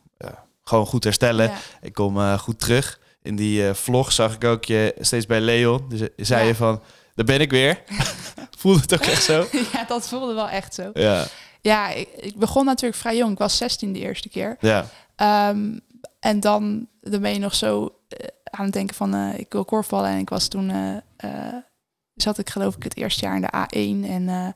[0.64, 1.46] gewoon goed herstellen.
[1.48, 1.58] Ja.
[1.80, 5.88] Ik kom goed terug in die vlog zag ik ook je steeds bij Leon.
[5.88, 6.48] Dus zei ja.
[6.48, 6.82] je van,
[7.14, 7.82] daar ben ik weer.
[8.58, 9.46] voelde het ook echt zo?
[9.72, 10.90] ja, dat voelde wel echt zo.
[10.92, 11.26] Ja,
[11.62, 13.32] ja ik, ik, begon natuurlijk vrij jong.
[13.32, 14.56] Ik was 16 de eerste keer.
[14.60, 14.86] Ja.
[15.50, 15.80] Um,
[16.20, 19.64] en dan, dan ben je nog zo uh, aan het denken van, uh, ik wil
[19.64, 20.10] korfballen.
[20.10, 20.72] En ik was toen,
[22.14, 24.10] zat ik geloof ik het eerste jaar in de A1.
[24.10, 24.54] En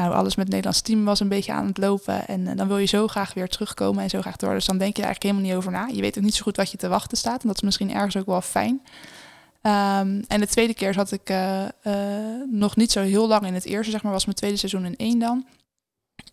[0.00, 2.26] nou, alles met het Nederlands team was een beetje aan het lopen.
[2.26, 4.52] En uh, dan wil je zo graag weer terugkomen en zo graag door.
[4.52, 5.94] Dus dan denk je er eigenlijk helemaal niet over na.
[5.94, 7.42] Je weet ook niet zo goed wat je te wachten staat.
[7.42, 8.82] En dat is misschien ergens ook wel fijn.
[9.62, 11.94] Um, en de tweede keer zat ik uh, uh,
[12.50, 14.96] nog niet zo heel lang in het eerste, zeg maar, was mijn tweede seizoen in
[14.96, 15.46] één dan.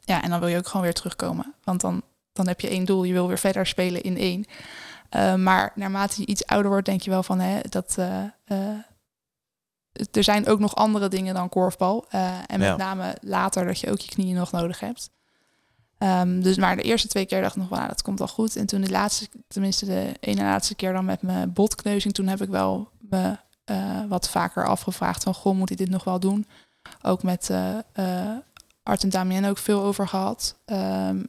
[0.08, 1.54] Ja, en dan wil je ook gewoon weer terugkomen.
[1.63, 2.02] Want dan,
[2.34, 4.46] dan heb je één doel, je wil weer verder spelen in één.
[5.15, 7.98] Uh, maar naarmate je iets ouder wordt, denk je wel van hè, dat
[10.12, 12.06] er zijn ook nog andere dingen dan korfbal.
[12.10, 12.76] En met Ja.
[12.76, 15.10] name later dat je ook je knieën nog nodig hebt.
[15.98, 18.28] Ehm, dus maar de eerste twee keer dacht ik nog, wel, nou, dat komt wel
[18.28, 18.56] goed.
[18.56, 22.41] En toen de laatste, tenminste de ene laatste keer dan met mijn botkneuzing, toen heb
[22.41, 26.48] ik wel me eh, wat vaker afgevraagd van, goh, moet ik dit nog wel doen?
[27.02, 28.38] Ook met eh eh,
[28.88, 30.58] Art en Damien ook veel over gehad.
[30.65, 31.23] Ehm,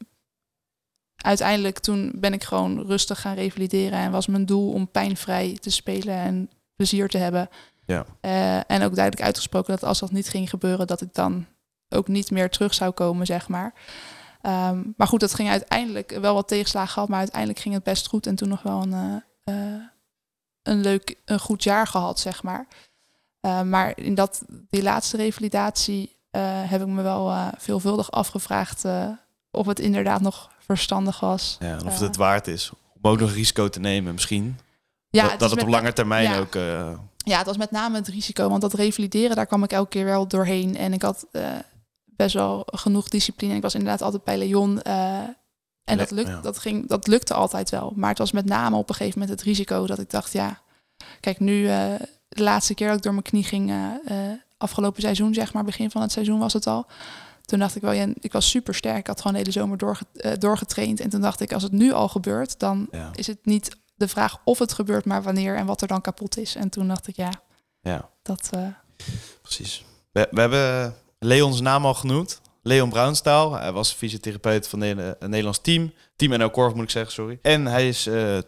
[1.17, 5.71] uiteindelijk toen ben ik gewoon rustig gaan revalideren en was mijn doel om pijnvrij te
[5.71, 7.49] spelen en plezier te hebben.
[7.87, 8.07] Ja.
[8.21, 11.47] Eh, en ook duidelijk uitgesproken dat als dat niet ging gebeuren, dat ik dan
[11.89, 13.73] ook niet meer terug zou komen, zeg maar.
[14.43, 18.07] Ehm, maar goed, dat ging uiteindelijk wel wat tegenslagen gehad, maar uiteindelijk ging het best
[18.07, 18.27] goed.
[18.27, 18.93] En toen nog wel een,
[19.45, 19.83] eh, eh,
[20.63, 22.67] een leuk, een goed jaar gehad, zeg maar.
[23.65, 26.18] Maar in dat, die laatste revalidatie
[26.69, 29.09] heb ik me wel eh, veelvuldig afgevraagd eh,
[29.51, 31.57] of het inderdaad nog verstandig was.
[31.61, 32.71] Ja, en of het Eh, het waard is
[33.03, 34.59] om ook nog risico te nemen misschien.
[35.11, 36.39] Ja, dat het dat is het op lange termijn ja.
[36.39, 36.55] ook...
[36.55, 39.89] eh, Ja, het was met name het risico, want dat revalideren, daar kwam ik elke
[39.89, 40.77] keer wel doorheen.
[40.77, 41.49] En ik had eh,
[42.05, 43.55] best wel genoeg discipline.
[43.55, 44.83] Ik was inderdaad altijd bij Leon.
[44.83, 45.19] eh,
[45.85, 46.41] en dat, lukt, ja.
[46.41, 47.93] dat, ging, dat lukte altijd wel.
[47.97, 50.61] Maar het was met name op een gegeven moment het risico dat ik dacht, ja,
[51.21, 51.95] kijk, nu eh,
[52.29, 55.65] de laatste keer dat ik door mijn knie ging, eh, eh, afgelopen seizoen, zeg maar,
[55.65, 56.87] begin van het seizoen was het al.
[57.45, 58.99] Toen dacht ik wel, ja, ik was super sterk.
[58.99, 61.01] Ik had gewoon de hele zomer doorge, eh, doorgetraind.
[61.01, 63.11] En toen dacht ik, als het nu al gebeurt, dan ja.
[63.15, 66.39] is het niet de vraag of het gebeurt, maar wanneer en wat er dan kapot
[66.39, 66.55] is.
[66.55, 67.31] En toen dacht ik, ja,
[67.81, 68.49] ja, dat.
[68.53, 68.67] eh,
[69.43, 69.85] precies.
[70.13, 72.41] We, we hebben Leons naam al genoemd.
[72.63, 73.53] Leon Bruinstaal.
[73.53, 75.93] Hij was fysiotherapeut van het Nederlands team.
[76.17, 77.39] Team NL Korf moet ik zeggen, sorry.
[77.43, 78.39] En hij is eh,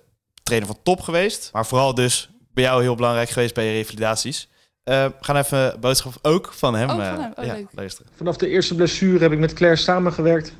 [0.42, 1.50] trainer van top geweest.
[1.52, 4.48] Maar vooral dus bij jou heel belangrijk geweest bij je revalidaties.
[4.90, 7.32] Uh, we gaan even boodschap ook van hem, oh, van hem.
[7.36, 8.12] Oh, ja, luisteren.
[8.16, 10.54] Vanaf de eerste blessure heb ik met Claire samengewerkt.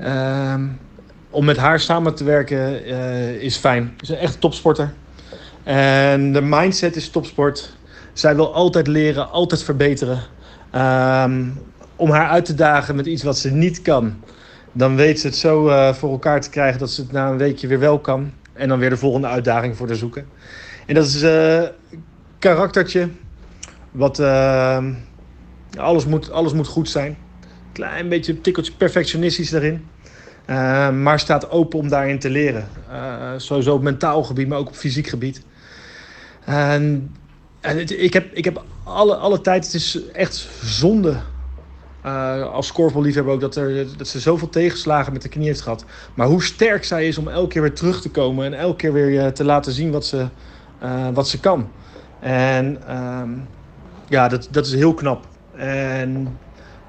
[0.00, 0.54] Uh,
[1.30, 3.94] om met haar samen te werken uh, is fijn.
[3.96, 4.92] Ze is een echt topsporter.
[5.62, 7.76] En de mindset is topsport.
[8.12, 10.20] Zij wil altijd leren, altijd verbeteren.
[10.74, 11.60] Um,
[11.96, 14.22] om haar uit te dagen met iets wat ze niet kan.
[14.72, 17.36] Dan weet ze het zo uh, voor elkaar te krijgen dat ze het na een
[17.36, 18.32] weekje weer wel kan.
[18.52, 20.26] En dan weer de volgende uitdaging voor te zoeken.
[20.86, 21.68] En dat is een uh,
[22.38, 23.08] karaktertje.
[23.92, 24.84] Wat uh,
[25.78, 27.16] alles, moet, alles moet goed zijn.
[27.72, 29.86] Klein beetje tikkeltje perfectionistisch daarin.
[30.46, 32.68] Uh, maar staat open om daarin te leren.
[32.90, 35.42] Uh, sowieso op mentaal gebied, maar ook op fysiek gebied.
[36.44, 37.14] En,
[37.60, 41.16] en ik heb, ik heb alle, alle tijd, het is echt zonde
[42.06, 45.84] uh, als scoreballliefhebber ook dat, er, dat ze zoveel tegenslagen met de knie heeft gehad.
[46.14, 48.92] Maar hoe sterk zij is om elke keer weer terug te komen en elke keer
[48.92, 50.26] weer te laten zien wat ze,
[51.12, 51.68] wat ze kan.
[52.20, 53.22] En uh,
[54.12, 55.26] ja, dat, dat is heel knap.
[55.56, 56.38] En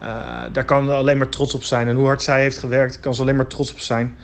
[0.02, 1.88] uh, daar kan alleen maar trots op zijn.
[1.88, 4.18] En hoe hard zij heeft gewerkt, kan ze alleen maar trots op zijn.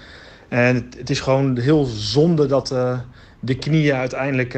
[0.48, 2.68] En het, het is gewoon heel zonde dat
[3.40, 4.54] de knieën uiteindelijk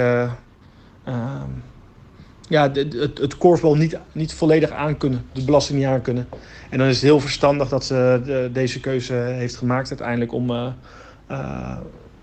[2.48, 6.28] ja, het, het korfbal niet, niet volledig aankunnen, de belasting niet aankunnen.
[6.70, 10.74] En dan is het heel verstandig dat ze de, deze keuze heeft gemaakt uiteindelijk om,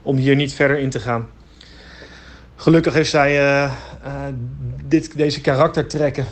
[0.03, 1.29] om hier niet verder in te gaan.
[2.57, 3.69] Gelukkig heeft zij
[4.85, 6.25] dit, deze karaktertrekken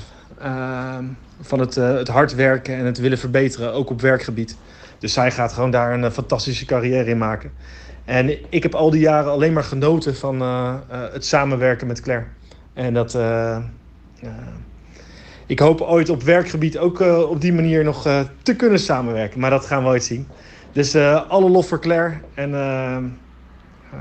[1.41, 4.57] van het, het hard werken en het willen verbeteren, ook op werkgebied.
[4.99, 7.51] Dus zij gaat gewoon daar een fantastische carrière in maken.
[8.05, 10.41] En ik heb al die jaren alleen maar genoten van
[10.91, 12.27] het samenwerken met Claire.
[12.73, 13.19] En dat,
[15.47, 18.03] ik hoop ooit op werkgebied ook op die manier nog
[18.43, 19.41] te kunnen samenwerken.
[19.41, 20.27] Maar dat gaan we ooit zien.
[20.73, 20.97] Dus
[21.29, 22.51] alle lof voor Claire en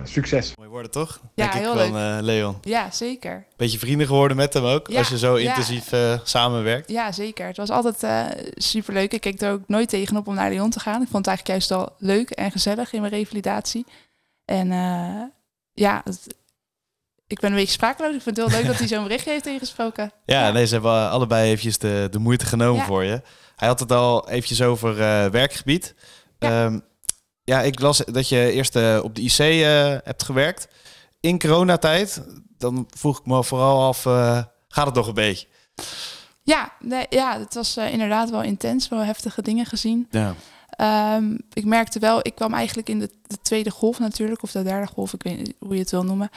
[0.03, 0.55] succes.
[0.55, 1.19] Mooi woorden toch?
[1.36, 2.58] Ja, Denk heel ik van Leon.
[2.62, 3.45] Ja, zeker.
[3.58, 5.49] Beetje vrienden geworden met hem ook, Ja, als je zo ja.
[5.49, 5.91] intensief
[6.23, 6.89] samenwerkt.
[6.91, 7.47] Ja, zeker.
[7.47, 8.05] Het was altijd
[8.53, 9.13] superleuk.
[9.13, 11.01] Ik keek er ook nooit tegenop om naar Lyon te gaan.
[11.01, 13.86] Ik vond het eigenlijk juist al leuk en gezellig in mijn revalidatie.
[14.45, 14.67] En
[15.73, 16.36] ja, het,
[17.27, 18.15] ik ben een beetje sprakeloos.
[18.15, 20.12] Ik vind het heel leuk dat hij zo'n berichtje heeft ingesproken.
[20.25, 22.86] Ja, nee, ze hebben allebei eventjes de, de moeite genomen Ja.
[22.86, 23.21] voor je.
[23.55, 25.95] Hij had het al eventjes over eh, werkgebied.
[26.39, 26.63] Ja.
[26.63, 26.81] Ja.
[27.45, 30.67] Ja, ik las dat je eerst eh, op de IC eh, hebt gewerkt.
[31.19, 32.21] In coronatijd,
[32.58, 35.47] dan vroeg ik me vooral af, eh, gaat het nog een beetje?
[36.43, 38.88] Ja, nee, ja het was inderdaad wel intens.
[38.88, 40.08] Wel heftige dingen gezien.
[40.12, 40.36] Ja.
[40.69, 44.43] Ehm, ik merkte wel, ik kwam eigenlijk in de, de tweede golf natuurlijk.
[44.43, 46.29] Of de derde golf, ik weet niet hoe je het wil noemen.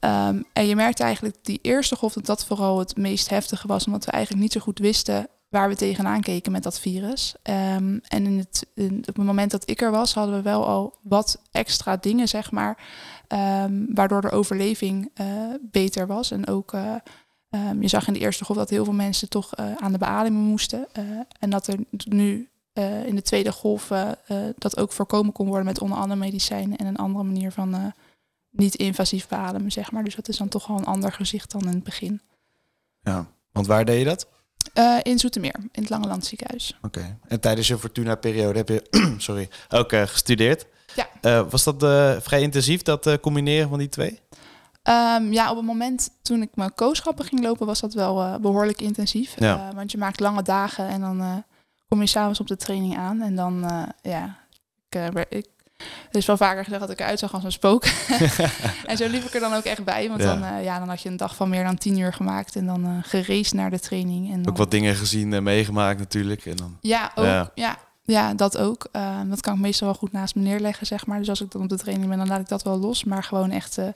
[0.00, 3.86] Ehm, en je merkte eigenlijk die eerste golf dat dat vooral het meest heftige was.
[3.86, 7.34] Omdat we eigenlijk niet zo goed wisten waar we tegenaan keken met dat virus.
[7.42, 8.66] Ehm, en in het,
[9.08, 12.50] op het moment dat ik er was, hadden we wel al wat extra dingen, zeg
[12.50, 12.78] maar.
[13.28, 15.26] ehm, waardoor de overleving eh,
[15.60, 16.30] beter was.
[16.30, 16.94] En ook, eh,
[17.50, 19.98] ehm, je zag in de eerste golf dat heel veel mensen toch eh, aan de
[19.98, 20.86] beademing moesten.
[21.38, 22.48] En dat er nu
[23.06, 23.92] in de tweede golf
[24.58, 27.80] dat ook voorkomen kon worden met onder andere medicijnen en een andere manier van eh,
[28.50, 30.04] niet invasief beademen, zeg maar.
[30.04, 32.20] Dus dat is dan toch wel een ander gezicht dan in het begin.
[33.02, 34.28] ja, want waar deed je dat?
[34.72, 36.78] Eh, in Zoetermeer, in het Lange Land ziekenhuis.
[36.82, 37.18] Oké.
[37.28, 38.82] En tijdens je Fortuna-periode heb je
[39.18, 40.66] sorry, ook eh, gestudeerd.
[40.94, 41.08] Ja.
[41.20, 41.76] Eh, was dat
[42.22, 44.20] vrij intensief, dat combineren van die twee?
[44.82, 48.36] Ehm, ja, op het moment toen ik mijn kooschappen ging lopen, was dat wel eh,
[48.36, 49.34] behoorlijk intensief.
[49.38, 49.72] Ja.
[49.74, 51.44] Want je maakt lange dagen en dan
[51.88, 53.20] kom je s'avonds op de training aan.
[53.20, 53.64] En dan,
[54.02, 54.38] ja,
[54.88, 55.46] ik, ik,
[56.10, 57.84] is wel vaker gezegd dat ik eruit zag als een spook.
[58.86, 60.08] en zo liep ik er dan ook echt bij.
[60.08, 60.26] Want Ja.
[60.34, 62.66] Dan, eh, ja, dan had je een dag van meer dan tien uur gemaakt en
[62.66, 64.32] dan eh gereisd naar de training.
[64.32, 66.46] En dan, Ook wat dingen gezien en meegemaakt natuurlijk.
[66.46, 67.24] En dan, Ja, ook.
[67.24, 67.50] Ja.
[67.54, 67.78] Ja.
[68.06, 68.88] Ja, dat ook.
[68.92, 71.18] Eh, dat kan ik meestal wel goed naast me neerleggen, zeg maar.
[71.18, 73.04] Dus als ik dan op de training ben, dan laat ik dat wel los.
[73.04, 73.88] Maar gewoon echt eh,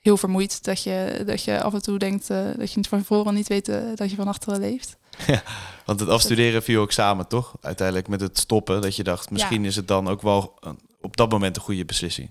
[0.00, 0.64] heel vermoeid.
[0.64, 4.10] Dat je, dat je af en toe denkt dat je van tevoren niet weet dat
[4.10, 4.96] je van achteren leeft.
[5.86, 7.54] want het afstuderen viel ook samen, toch?
[7.60, 11.16] Uiteindelijk met het stoppen, dat je dacht, misschien is het dan ook wel een- op
[11.16, 12.30] dat moment een goede beslissing.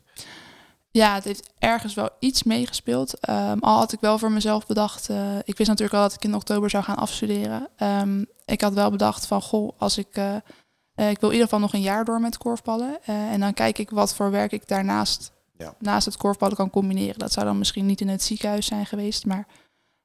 [0.91, 3.19] Ja, het heeft ergens wel iets meegespeeld.
[3.19, 5.09] Ehm, al had ik wel voor mezelf bedacht.
[5.09, 7.69] eh, ik wist natuurlijk al dat ik in oktober zou gaan afstuderen.
[7.75, 10.07] Ehm, ik had wel bedacht van goh, als ik.
[10.15, 13.03] eh, eh, ik wil in ieder geval nog een jaar door met korfballen.
[13.05, 15.73] En dan kijk ik wat voor werk ik daarnaast Ja.
[15.79, 17.19] naast het korfballen kan combineren.
[17.19, 19.25] Dat zou dan misschien niet in het ziekenhuis zijn geweest.
[19.25, 19.47] Maar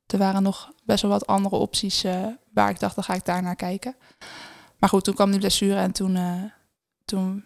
[0.07, 2.05] er waren nog best wel wat andere opties
[2.55, 3.97] waar ik dacht, dan ga ik daar naar kijken.
[4.79, 6.19] Maar goed, toen kwam die blessure en toen,
[7.05, 7.45] toen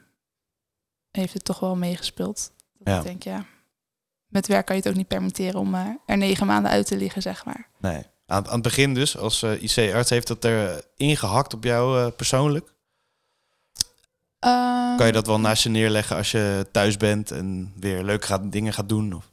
[1.17, 2.53] heeft het toch wel meegespeeld.
[2.79, 2.99] Dat Ja.
[2.99, 3.45] Ik denk, ja,
[4.27, 6.97] met werk kan je het ook niet permitteren om eh, er negen maanden uit te
[6.97, 7.69] liggen, zeg maar.
[7.79, 8.03] Nee.
[8.27, 12.07] Aan, aan het begin dus, als eh, IC-arts, heeft dat er ingehakt op jou eh,
[12.17, 12.75] persoonlijk?
[14.39, 18.27] Ehm, Kan je dat wel naast je neerleggen als je thuis bent en weer leuke
[18.27, 19.13] gaat, dingen gaat doen?
[19.13, 19.31] Of?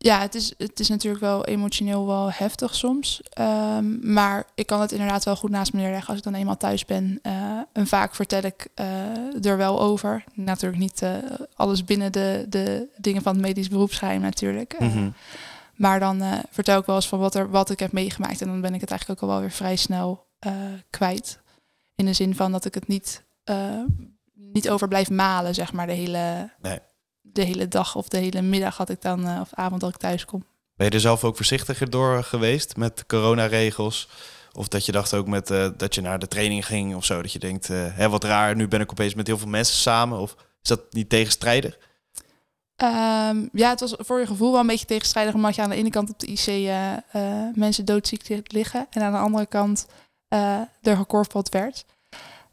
[0.00, 3.20] Ja, het is, het is natuurlijk wel emotioneel wel heftig soms.
[3.30, 6.56] Ehm, maar ik kan het inderdaad wel goed naast me neerleggen als ik dan eenmaal
[6.56, 7.18] thuis ben.
[7.22, 10.24] Eh, en vaak vertel ik eh, er wel over.
[10.34, 11.16] Natuurlijk niet eh,
[11.54, 14.80] alles binnen de, de dingen van het medisch beroepsgeheim natuurlijk.
[14.80, 15.10] Mhm.
[15.74, 18.40] Maar dan vertel ik wel eens van wat, er, wat ik heb meegemaakt.
[18.40, 20.26] En dan ben ik het eigenlijk ook al wel weer vrij snel
[20.90, 21.40] kwijt.
[21.94, 23.24] In de zin van dat ik het niet,
[24.34, 26.78] niet over blijf malen, zeg maar, de hele, Nee.
[27.32, 29.96] De hele dag of de hele middag had ik dan, eh, of avond dat ik
[29.96, 30.44] thuis kom.
[30.76, 34.08] Ben je er zelf ook voorzichtiger door geweest met coronaregels?
[34.52, 37.22] Of dat je dacht ook met eh, dat je naar de training ging of zo.
[37.22, 39.76] Dat je denkt, eh, hè, wat raar, nu ben ik opeens met heel veel mensen
[39.76, 40.18] samen.
[40.18, 41.78] Of is dat niet tegenstrijdig?
[42.76, 45.76] Ehm, ja, het was voor je gevoel wel een beetje tegenstrijdig, omdat je aan de
[45.76, 47.22] ene kant op de IC eh,
[47.54, 49.86] mensen doodziek liggen en aan de andere kant
[50.82, 51.84] er gekorfbald werd.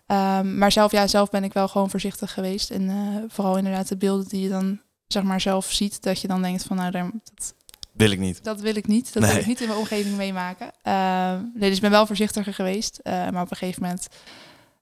[0.06, 2.70] Ehm, maar zelf, ja, zelf ben ik wel gewoon voorzichtig geweest.
[2.72, 2.96] En eh,
[3.28, 6.64] vooral inderdaad de beelden die je dan zeg maar zelf ziet, dat je dan denkt
[6.64, 7.54] van nou, dat,
[7.94, 8.44] Wil ik niet.
[8.44, 9.14] dat wil ik niet.
[9.14, 9.32] Dat Nee.
[9.32, 10.72] wil ik niet in mijn omgeving meemaken.
[10.82, 12.98] Ehm, nee, dus ik ben wel voorzichtiger geweest.
[13.04, 14.08] Eh, maar op een gegeven moment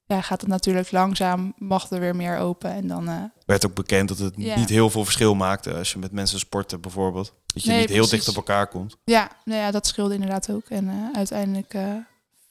[0.06, 2.72] ja, gaat het natuurlijk langzaam, mag er weer meer open.
[2.72, 6.00] En dan eh, Werd ook bekend dat het niet heel veel verschil maakte als je
[6.00, 7.34] met mensen sportte bijvoorbeeld.
[7.46, 8.98] Dat je Nee, niet heel dicht op elkaar komt.
[9.04, 10.66] Ja, nou ja, dat scheelde inderdaad ook.
[10.70, 11.74] En uiteindelijk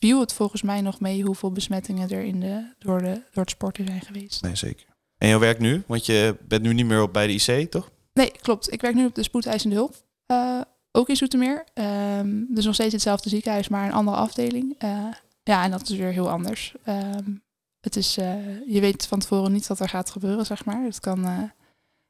[0.02, 3.50] viel het volgens mij nog mee hoeveel besmettingen er in de, door, de, door het
[3.50, 4.42] sporten zijn geweest.
[4.42, 4.86] Nee, zeker.
[5.18, 5.82] En jouw werk nu?
[5.86, 7.90] Want je bent nu niet meer op bij de IC, toch?
[8.12, 8.72] Nee, klopt.
[8.72, 9.94] Ik werk nu op de spoedeisende hulp.
[10.26, 10.60] eh,
[10.92, 11.64] ook in Zoetermeer.
[11.74, 14.74] Ehm, dus nog steeds hetzelfde ziekenhuis, maar een andere afdeling.
[14.78, 15.06] Eh,
[15.42, 16.74] ja, en dat is weer heel anders.
[16.84, 17.30] Ehm,
[17.80, 18.34] het is, eh,
[18.66, 20.82] je weet van tevoren niet wat er gaat gebeuren, zeg maar.
[20.84, 21.50] Het kan,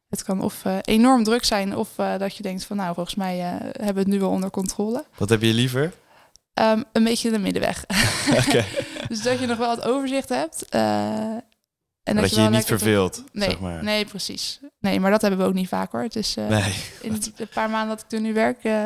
[0.09, 3.94] het kan of enorm druk zijn, of dat je denkt van, nou, volgens mij hebben
[3.94, 5.05] we het nu wel onder controle.
[5.18, 5.92] Wat heb je liever?
[6.54, 7.84] Ehm, een beetje de middenweg.
[9.08, 10.68] Dus dat je nog wel het overzicht hebt.
[10.68, 11.36] eh,
[12.02, 13.84] en dat je je niet verveelt, Nee, zeg maar.
[13.84, 14.60] nee, precies.
[14.80, 16.02] Nee, maar dat hebben we ook niet vaak hoor.
[16.02, 16.74] Het is eh, Nee.
[17.02, 18.84] in de paar maanden dat ik er nu werk, eh,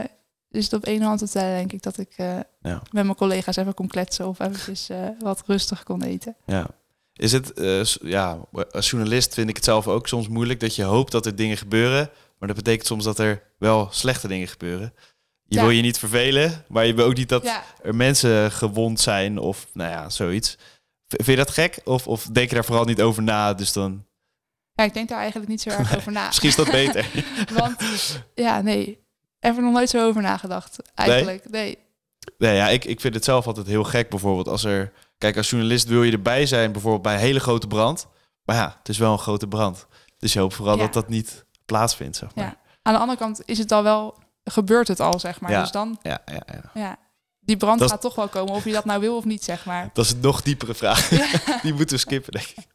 [0.51, 2.47] is het op één hand te tellen, denk ik, dat ik Ja.
[2.91, 6.37] met mijn collega's even kon kletsen of eventjes wat rustig kon eten.
[6.47, 6.67] Ja.
[7.13, 7.53] Is het,
[8.03, 8.39] ja,
[8.71, 11.57] als journalist vind ik het zelf ook soms moeilijk dat je hoopt dat er dingen
[11.57, 14.95] gebeuren, maar dat betekent soms dat er wel slechte dingen gebeuren.
[15.49, 15.61] Je Ja.
[15.61, 19.39] wil je niet vervelen, maar je wil ook niet dat Ja, er mensen gewond zijn
[19.39, 20.57] of nou ja, zoiets.
[21.07, 21.81] Vind je dat gek?
[21.85, 23.55] Of, of denk je daar vooral niet over na?
[23.55, 24.05] Dus dan
[24.73, 26.27] ja, ik denk daar eigenlijk niet zo erg over na.
[26.27, 27.07] misschien is dat beter.
[27.59, 27.77] Want
[28.35, 28.99] ja, nee,
[29.41, 30.79] even nog nooit zo over nagedacht.
[30.95, 31.79] Eigenlijk, nee.
[32.39, 34.93] Nee, ja, ik, ik vind het zelf altijd heel gek bijvoorbeeld als er...
[35.19, 38.07] Kijk, als journalist wil je erbij zijn bijvoorbeeld bij een hele grote brand.
[38.45, 39.87] Maar ja, het is wel een grote brand.
[40.19, 40.83] Dus je hoopt vooral Ja.
[40.83, 42.45] dat dat niet plaatsvindt, zeg maar.
[42.45, 42.57] Ja.
[42.83, 44.19] Aan de andere kant is het al wel,
[44.51, 45.51] gebeurt het al, zeg maar.
[45.51, 45.61] Ja.
[45.61, 46.71] Dus dan, Ja, ja, ja.
[46.75, 46.97] ja,
[47.41, 49.45] die brand Dat is- gaat toch wel komen, of je dat nou wil of niet,
[49.45, 49.91] zeg maar.
[49.93, 51.09] Dat is een nog diepere vraag.
[51.63, 52.67] Die moeten we skippen, denk ik.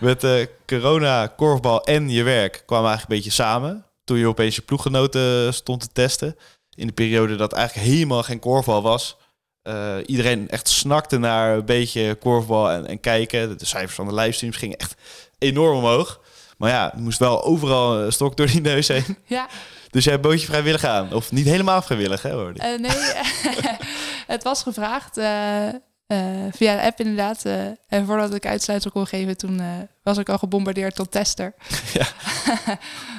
[0.00, 3.86] Met eh, corona, korfbal en je werk kwamen eigenlijk een beetje samen.
[4.04, 6.36] Toen je opeens je ploeggenoten stond te testen.
[6.76, 9.16] In de periode dat eigenlijk helemaal geen korfbal was.
[9.62, 13.58] Eh, iedereen echt snakte naar een beetje korfbal en, en kijken.
[13.58, 14.94] De cijfers van de livestreams gingen echt
[15.38, 16.20] enorm omhoog.
[16.64, 19.16] Maar ja, er moest wel overal een stok door die neus heen.
[19.26, 19.46] Ja,
[19.90, 21.12] Dus jij bood je vrijwillig aan.
[21.12, 22.30] Of niet helemaal vrijwillig, hè?
[22.32, 22.62] Hoorde ik.
[22.62, 23.12] Eh, nee,
[24.34, 25.74] het was gevraagd eh, eh,
[26.52, 27.44] via de app inderdaad.
[27.44, 29.66] eh, en voordat ik uitsluitsel kon geven, toen eh,
[30.02, 31.54] was ik al gebombardeerd tot tester.
[31.92, 32.06] Ja.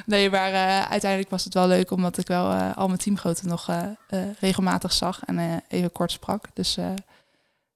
[0.06, 3.48] nee, maar eh, uiteindelijk was het wel leuk, omdat ik wel eh, al mijn teamgenoten
[3.48, 6.44] nog eh, eh, regelmatig zag en eh, even kort sprak.
[6.54, 6.86] Dus eh,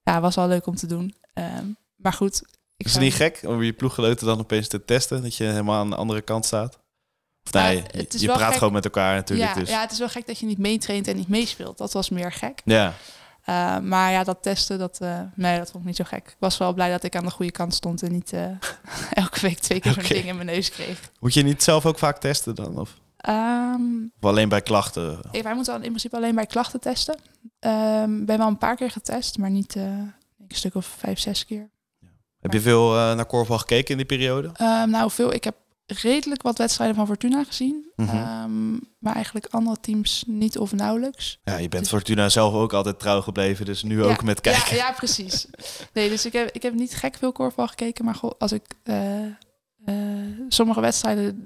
[0.03, 1.15] ja, was wel leuk om te doen.
[1.33, 2.41] Ehm, maar goed.
[2.81, 5.21] Ik Is het niet gek om je ploeggenoten dan opeens te testen?
[5.21, 6.79] Dat je helemaal aan de andere kant staat?
[7.43, 8.57] Of Nou, nee, je, praat gek.
[8.57, 9.53] gewoon met elkaar natuurlijk.
[9.53, 9.69] Ja, dus.
[9.69, 11.77] ja, het is wel gek dat je niet meetraint en niet meespeelt.
[11.77, 12.61] Dat was meer gek.
[12.65, 12.93] ja.
[13.49, 16.27] Uh, maar ja, dat testen, dat, uh, nee, dat vond ik niet zo gek.
[16.27, 18.45] Ik was wel blij dat ik aan de goede kant stond en niet uh,
[19.23, 21.11] elke week twee keer zo'n ding in mijn neus kreeg.
[21.19, 22.79] Moet je niet zelf ook vaak testen dan?
[22.79, 25.19] Of, Um, of alleen bij klachten?
[25.31, 27.15] ik, wij moeten dan in principe alleen bij klachten testen.
[27.59, 30.13] Um, ben wel een paar keer getest, maar niet een
[30.47, 31.69] stuk of vijf, zes keer.
[32.41, 34.47] Heb je veel uh, naar korfbal gekeken in die periode?
[34.47, 35.33] Um, nou, veel.
[35.33, 37.91] Ik heb redelijk wat wedstrijden van Fortuna gezien.
[37.95, 38.15] Mhm.
[38.15, 41.39] Um, maar eigenlijk andere teams niet of nauwelijks.
[41.43, 44.75] Ja, je bent Fortuna zelf ook altijd trouw gebleven, dus nu Ja, ook met kijken.
[44.75, 45.47] Ja, ja precies.
[45.93, 48.05] Nee, dus ik heb, ik heb niet gek veel korfbal gekeken.
[48.05, 49.33] Maar goh, als ik eh, eh,
[50.47, 51.45] sommige wedstrijden,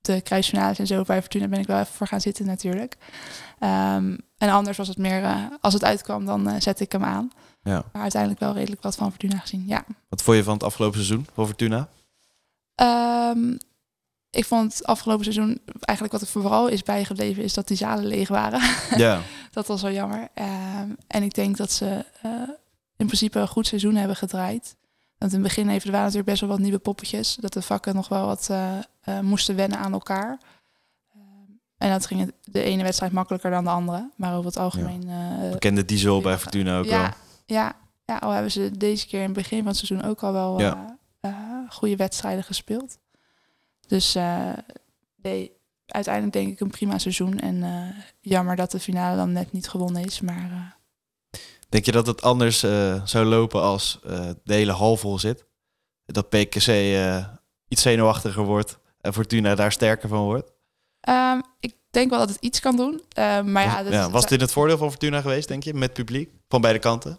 [0.00, 2.96] de kruisfinales en zo bij Fortuna, ben ik wel even voor gaan zitten natuurlijk.
[3.60, 7.30] Um, en anders was het meer, als het uitkwam, dan zette ik hem aan.
[7.62, 7.84] Ja.
[7.92, 9.84] Maar uiteindelijk wel redelijk wat van Fortuna gezien, ja.
[10.08, 11.88] Wat vond je van het afgelopen seizoen voor Fortuna?
[12.82, 13.58] Um,
[14.30, 18.06] ik vond het afgelopen seizoen eigenlijk wat er vooral is bijgebleven, is dat die zalen
[18.06, 18.60] leeg waren.
[18.96, 19.20] Ja.
[19.50, 20.28] dat was wel jammer.
[20.34, 22.32] Um, en ik denk dat ze uh,
[22.96, 24.76] in principe een goed seizoen hebben gedraaid.
[25.18, 27.36] Want in het begin even, er waren natuurlijk best wel wat nieuwe poppetjes.
[27.40, 28.72] Dat de vakken nog wel wat uh,
[29.08, 30.40] uh, moesten wennen aan elkaar.
[31.16, 34.10] Um, en dat ging de ene wedstrijd makkelijker dan de andere.
[34.16, 35.08] Maar over het algemeen...
[35.08, 37.08] eh, Bekende diesel bij Fortuna ook wel.
[37.46, 40.32] Ja, ja, al hebben ze deze keer in het begin van het seizoen ook al
[40.32, 40.98] wel Ja.
[41.20, 42.98] eh, eh, goede wedstrijden gespeeld.
[43.86, 44.52] Dus eh,
[45.22, 45.52] nee,
[45.86, 47.38] uiteindelijk denk ik een prima seizoen.
[47.38, 47.64] En
[48.20, 50.20] jammer dat de finale dan net niet gewonnen is.
[50.20, 50.76] Maar
[51.68, 52.58] Denk je dat het anders
[53.04, 53.98] zou lopen als
[54.44, 55.44] de hele hal vol zit?
[56.04, 56.68] Dat PKC
[57.68, 60.52] iets zenuwachtiger wordt en Fortuna daar sterker van wordt?
[61.00, 63.02] ehm, ik denk wel dat het iets kan doen.
[63.52, 66.30] Maar ja, dat, ja, was dit het voordeel van Fortuna geweest, denk je, met publiek?
[66.48, 67.18] Van beide kanten?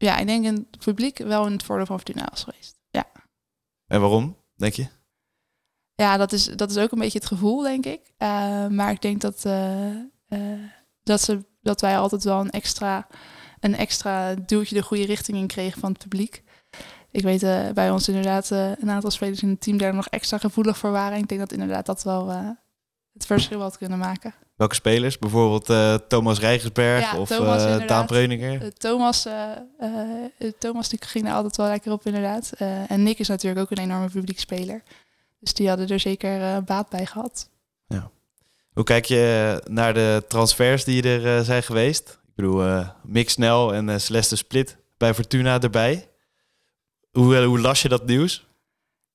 [0.00, 2.78] Ja, ik denk in het publiek wel in het voordeel van Fortuna was geweest.
[2.90, 3.06] Ja,
[3.86, 4.88] En waarom, denk je?
[5.94, 8.00] ja dat, is, dat is ook een beetje het gevoel, denk ik.
[8.16, 9.90] Eh, maar ik denk dat, eh,
[10.28, 10.60] eh,
[11.02, 13.06] dat, ze, dat wij altijd wel een extra,
[13.60, 16.42] een extra duwtje de goede richting in kregen van het publiek.
[17.10, 20.78] Ik weet bij ons inderdaad een aantal spelers in het team daar nog extra gevoelig
[20.78, 21.18] voor waren.
[21.18, 22.28] Ik denk dat inderdaad dat wel
[23.12, 24.34] het verschil had kunnen maken.
[24.60, 25.18] Welke spelers?
[25.18, 27.86] Bijvoorbeeld eh, Thomas Rijgersberg Ja, of Thomas eh.
[27.86, 28.72] Daan Preuninger?
[28.72, 32.52] Thomas, eh, eh, Thomas die ging er altijd wel lekker op inderdaad.
[32.88, 34.82] En Nick is natuurlijk ook een enorme publiekspeler.
[35.38, 37.48] Dus die hadden er zeker baat bij gehad.
[38.72, 42.08] Hoe kijk je naar de transfers die er zijn geweest?
[42.08, 46.08] Ik bedoel, Mick Snel en Celeste Split bij Fortuna erbij.
[47.12, 48.46] Hoe, hoe las je dat nieuws?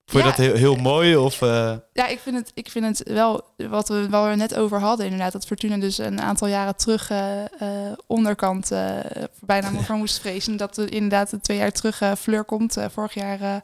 [0.06, 1.16] Vond je Ja, dat heel, heel mooi?
[1.16, 4.56] Of, eh, Ja, ik vind het, ik vind het wel wat we, waar we net
[4.56, 5.32] over hadden, inderdaad.
[5.32, 8.72] Dat Fortuna dus een aantal jaren terug eh, eh, onderkant
[9.40, 10.58] bijna voor moest vrezen.
[10.58, 12.78] Dat we inderdaad twee jaar terug Fleur komt.
[12.92, 13.64] vorig jaar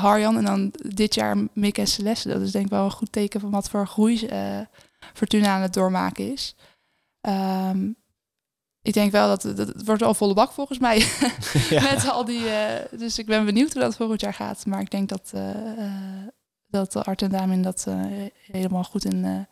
[0.00, 2.28] Harjan en dan dit jaar Mick en Celeste.
[2.28, 4.28] Dat is denk ik wel een goed teken van wat voor groei
[5.14, 6.54] Fortuna aan het doormaken is.
[7.20, 7.88] Ehm,
[8.88, 10.98] ik denk wel dat, dat het wordt wel volle bak volgens mij.
[11.70, 11.82] ja.
[11.82, 12.48] Met al die.
[12.48, 14.66] eh, dus ik ben benieuwd hoe dat volgend jaar gaat.
[14.66, 15.42] Maar ik denk dat, eh,
[16.70, 17.86] dat Art en Damin dat
[18.52, 19.46] helemaal goed in,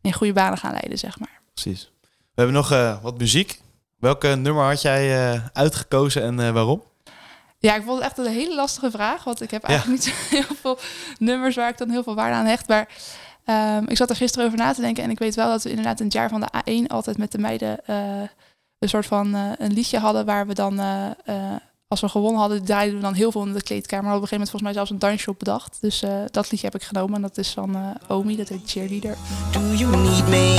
[0.00, 1.40] in goede banen gaan leiden, zeg maar.
[1.52, 1.90] Precies.
[2.00, 2.68] We hebben nog
[3.02, 3.60] wat muziek.
[3.98, 6.82] Welke nummer had jij uitgekozen en waarom?
[7.58, 9.24] Ja, ik vond het echt een hele lastige vraag.
[9.24, 10.78] Want ik heb eigenlijk niet zo heel veel
[11.18, 12.68] nummers waar ik dan heel veel waarde aan hecht.
[12.68, 12.88] Maar
[13.44, 15.04] ehm, ik zat er gisteren over na te denken.
[15.04, 17.32] En ik weet wel dat we inderdaad in het jaar van de A1 altijd met
[17.32, 17.78] de meiden
[18.80, 20.24] een soort van eh, een liedje hadden.
[20.24, 21.34] Waar we dan, eh,
[21.88, 24.04] als we gewonnen hadden, draaiden we dan heel veel in de kleedkamer.
[24.04, 25.78] We hadden op een gegeven moment volgens mij zelfs een dansje op bedacht.
[25.80, 27.14] Dus dat liedje heb ik genomen.
[27.14, 27.76] En dat is van
[28.08, 29.16] Omi, dat heet Cheerleader.
[29.52, 30.54] Do you need me?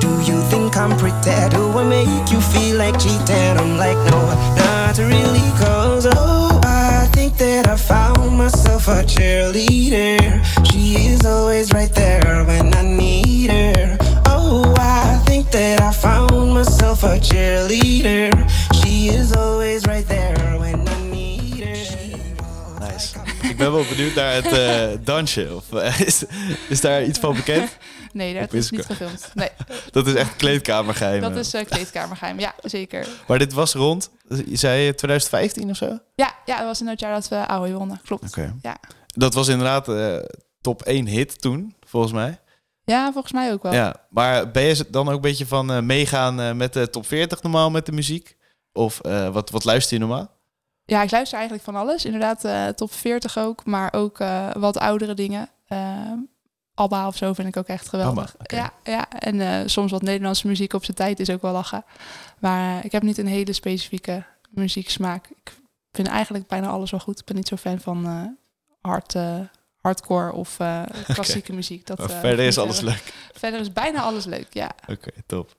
[0.00, 1.48] Do you think I'm pretty?
[1.48, 3.60] Do I make you feel like cheating?
[3.60, 4.20] I'm like, no,
[4.56, 10.42] not really, cause oh, I think that I found myself a cheerleader.
[10.70, 13.96] She is always right there when I need her.
[14.28, 16.33] Oh, I think that I found
[17.12, 18.44] cheerleader.
[18.74, 21.76] She is always right there when I need her.
[22.80, 23.16] Nice.
[23.42, 25.54] Ik ben wel benieuwd naar het eh, dansje.
[25.54, 26.24] Of, eh, is,
[26.68, 27.70] is daar iets van bekend?
[28.12, 29.30] Nee, dat is niet gefilmd.
[29.34, 29.48] Nee,
[29.90, 31.20] Dat is echt kleedkamergeheim.
[31.20, 32.38] dat is uh, kleedkamergeheim.
[32.40, 33.06] Ja, zeker.
[33.26, 35.98] Maar dit was rond, je zei 2015 of zo?
[36.14, 38.00] Ja, ja, dat was in het jaar dat we Aoi wonnen.
[38.04, 38.36] Klopt.
[38.62, 38.76] Ja.
[39.06, 40.16] Dat was inderdaad eh,
[40.60, 42.38] top 1 hit toen, volgens mij.
[42.84, 43.72] Ja, volgens mij ook wel.
[43.72, 47.06] Ja, maar ben je dan ook een beetje van eh, meegaan eh, met de top
[47.06, 48.36] 40 normaal met de muziek?
[48.72, 50.32] Of eh, wat, wat luister je normaal?
[50.84, 52.04] Ja, ik luister eigenlijk van alles.
[52.04, 54.18] Inderdaad, top 40 ook, maar ook
[54.52, 55.48] wat oudere dingen.
[56.74, 58.36] Alba of zo vind ik ook echt geweldig.
[58.42, 61.84] Ja, ja, en soms wat Nederlandse muziek op zijn tijd is ook wel lachen.
[62.38, 65.26] Maar ik heb niet een hele specifieke muzieksmaak.
[65.26, 65.52] Ik
[65.92, 67.18] vind eigenlijk bijna alles wel goed.
[67.18, 68.36] Ik ben niet zo fan van
[68.80, 69.16] hard,
[69.84, 70.82] hardcore of eh,
[71.14, 71.86] klassieke muziek.
[71.86, 73.12] Dat, eh, verder is alles leuk.
[73.32, 74.70] Verder is bijna alles leuk, ja.
[74.86, 75.52] Oké, top.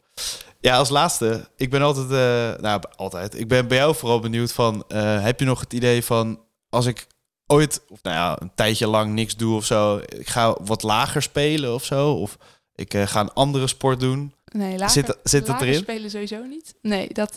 [0.59, 4.51] Ja, als laatste, ik ben altijd, eh, nou altijd, ik ben bij jou vooral benieuwd
[4.51, 7.07] van, heb je nog het idee van, als ik
[7.47, 11.21] ooit, of nou ja, een tijdje lang niks doe of zo, ik ga wat lager
[11.21, 12.38] spelen of zo, of
[12.75, 14.33] ik ga een andere sport doen.
[14.45, 15.79] Nee, lager, Zit- zit het lager erin?
[15.79, 16.75] spelen sowieso niet.
[16.81, 17.35] Nee, dat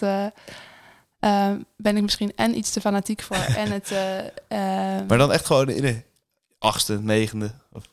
[1.77, 3.37] ben ik misschien en iets te fanatiek voor.
[3.63, 3.91] en het...
[5.09, 6.07] Maar dan echt gewoon in
[6.59, 7.51] achtste, negende.
[7.73, 7.85] Of,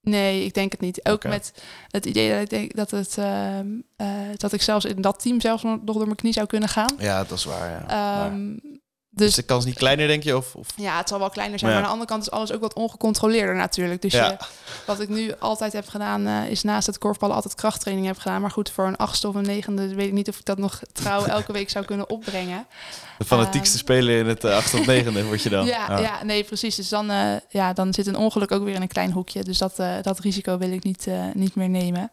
[0.00, 1.08] Nee, ik denk het niet.
[1.08, 3.66] Ook met het idee dat ik denk dat het ehm,
[3.96, 6.94] eh, dat ik zelfs in dat team zelfs nog door mijn knie zou kunnen gaan.
[6.98, 7.86] ja, dat is waar, ja.
[8.26, 8.56] Ehm,
[9.10, 10.36] dus dus de kans niet kleiner, denk je?
[10.36, 11.70] Of, of ja, het zal wel kleiner zijn.
[11.72, 11.76] Ja.
[11.76, 14.02] Maar aan de andere kant is alles ook wat ongecontroleerder natuurlijk.
[14.02, 14.26] Dus Ja.
[14.26, 14.36] je,
[14.86, 18.40] wat ik nu altijd heb gedaan, eh, is naast het korfballen altijd krachttraining heb gedaan.
[18.40, 20.80] Maar goed, voor een achtste of een negende weet ik niet of ik dat nog
[20.92, 22.66] trouw elke week zou kunnen opbrengen.
[23.18, 23.84] de fanatiekste Ehm.
[23.84, 25.66] speler in het uh, achtste of negende word je dan.
[25.76, 26.24] Ja, ja.
[26.24, 26.74] nee, precies.
[26.76, 29.42] Dus dan, eh, ja, dan zit een ongeluk ook weer in een klein hoekje.
[29.42, 32.10] Dus dat, dat risico wil ik niet, niet meer nemen.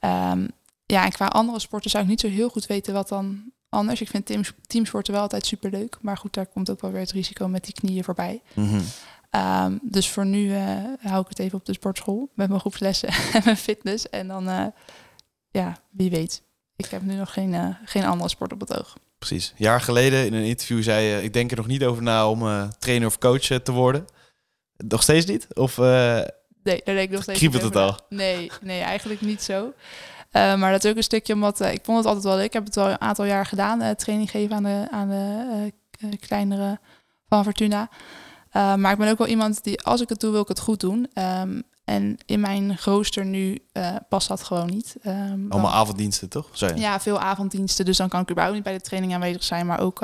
[0.00, 0.46] Ehm,
[0.86, 4.00] ja, en qua andere sporten zou ik niet zo heel goed weten wat dan anders.
[4.00, 5.96] Ik vind teams, teamsporten wel altijd superleuk.
[6.00, 8.42] Maar goed, daar komt ook wel weer het risico met die knieën voorbij.
[8.54, 8.80] Mhm.
[9.30, 13.08] Ehm, dus voor nu eh, hou ik het even op de sportschool met mijn groepslessen
[13.34, 14.08] en mijn fitness.
[14.08, 14.66] En dan, eh,
[15.50, 16.42] ja, wie weet.
[16.76, 18.96] Ik heb nu nog geen, eh, geen andere sport op het oog.
[19.18, 19.48] Precies.
[19.48, 21.22] Een jaar geleden in een interview zei je...
[21.22, 24.06] ik denk er nog niet over na om trainer of coach te worden.
[24.76, 25.46] Nog steeds niet?
[25.54, 25.78] Of
[26.62, 27.98] Nee, daar denk ik nog steeds Kriebelt het na.
[28.08, 29.72] Nee, nee, eigenlijk niet zo.
[30.30, 32.44] Eh, maar dat is ook een stukje omdat eh, ik vond het altijd wel leuk.
[32.44, 35.08] Ik heb het al een aantal jaar gedaan, eh, training geven aan de, aan
[36.10, 36.78] de kleinere
[37.28, 37.88] van Fortuna.
[38.52, 40.80] Maar ik ben ook wel iemand die, als ik het doe, wil ik het goed
[40.80, 41.08] doen.
[41.12, 43.62] Ehm, en in mijn rooster nu
[44.08, 44.96] past dat gewoon niet.
[45.02, 46.48] Ehm, dan- allemaal avonddiensten, toch?
[46.78, 47.84] Ja, veel avonddiensten.
[47.84, 49.66] Dus dan kan ik überhaupt niet bij de training aanwezig zijn.
[49.66, 50.02] Maar ook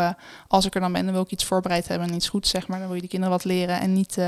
[0.48, 2.68] als ik er dan ben, dan wil ik iets voorbereid hebben en iets goeds, zeg
[2.68, 2.78] maar.
[2.78, 4.18] Dan wil je die kinderen wat leren en niet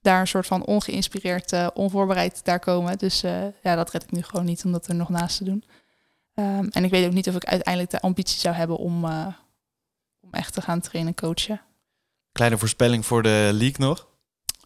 [0.00, 2.98] daar een soort van ongeïnspireerd, eh, onvoorbereid daar komen.
[2.98, 5.44] Dus eh, ja, dat red ik nu gewoon niet om dat er nog naast te
[5.44, 5.64] doen.
[6.34, 9.26] Ehm, en ik weet ook niet of ik uiteindelijk de ambitie zou hebben om, eh,
[10.20, 11.60] om echt te gaan trainen coachen.
[12.32, 14.06] Kleine voorspelling voor de league nog.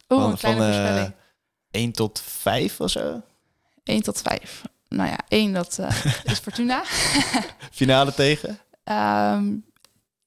[0.07, 1.13] Oh, Van- een kleine van, voorspelling.
[1.71, 3.21] 1 tot 5 of zo.
[3.83, 4.61] 1 tot 5.
[4.87, 5.79] Nou ja, 1 dat
[6.23, 6.83] is Fortuna.
[7.71, 8.59] Finale tegen.
[8.83, 9.55] Ehm,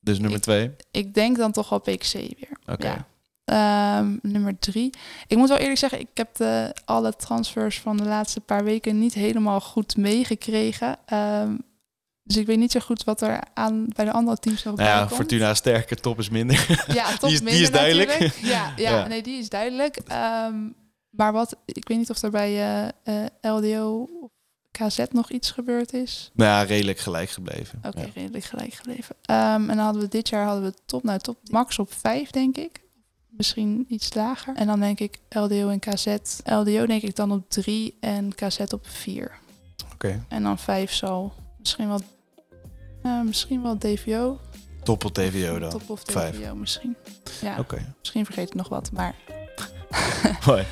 [0.00, 0.74] Dus nummer Ik- 2.
[0.90, 2.58] ik denk dan toch wel PXC weer.
[2.66, 2.86] Oké.
[2.86, 3.06] Ja.
[3.46, 4.90] Ehm, nummer drie.
[5.26, 8.98] Ik moet wel eerlijk zeggen, ik heb de, alle transfers van de laatste paar weken
[8.98, 10.96] niet helemaal goed meegekregen.
[11.06, 11.56] Ehm,
[12.22, 14.88] dus ik weet niet zo goed wat er aan bij de andere teams nog Nou
[14.88, 15.12] ja, komt.
[15.14, 16.66] Fortuna sterker, top is minder.
[16.94, 18.08] Ja, top die is- die minder is duidelijk.
[18.08, 18.38] natuurlijk.
[18.38, 19.06] Ja, ja, Ja.
[19.06, 19.96] nee, die is duidelijk.
[19.96, 20.54] Ehm,
[21.10, 22.52] maar wat, ik weet niet of er bij
[23.04, 24.30] eh, eh, LDO of
[24.70, 26.30] KZ nog iets gebeurd is.
[26.34, 27.80] nou ja, redelijk gelijk gebleven.
[27.86, 29.16] Oké, redelijk gelijk gebleven.
[29.22, 32.56] En dan hadden we dit jaar hadden we top, nou top, max op vijf, denk
[32.56, 32.84] ik.
[33.36, 34.54] Misschien iets lager.
[34.54, 36.16] En dan denk ik LDO en KZ.
[36.44, 39.38] LDO denk ik dan op drie en KZ op vier.
[39.92, 40.24] Oké.
[40.28, 42.00] En dan vijf zal misschien wel,
[43.02, 44.40] eh, misschien wel DVO.
[44.82, 45.70] Top op TVO dan.
[45.70, 46.36] Top of Vijf.
[46.40, 46.96] DVO misschien.
[47.40, 47.94] Ja, Oké.
[47.98, 49.14] misschien vergeet ik nog wat, maar
[50.46, 50.64] Mooi.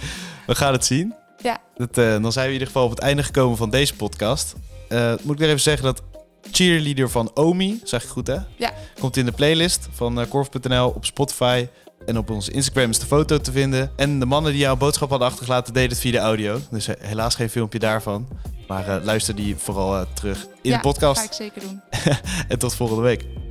[0.47, 1.15] We gaan het zien.
[1.43, 1.61] Ja.
[1.75, 4.55] Dat, eh, dan zijn we in ieder geval op het einde gekomen van deze podcast.
[4.89, 6.03] Eh, moet ik nog even zeggen dat
[6.51, 8.39] cheerleader van Omi, zeg ik goed hè?
[8.57, 8.73] Ja.
[9.01, 11.67] Komt in de playlist van uh, Korf.nl op Spotify.
[12.07, 13.91] En op onze Instagram is de foto te vinden.
[13.97, 16.61] En de mannen die jouw boodschap hadden achtergelaten, deden het via de audio.
[16.71, 18.29] Dus eh, helaas geen filmpje daarvan.
[18.69, 21.21] Maar eh, luister die vooral eh, terug in ja, de podcast.
[21.21, 21.81] ga ik zeker doen.
[22.49, 23.44] En tot volgende week.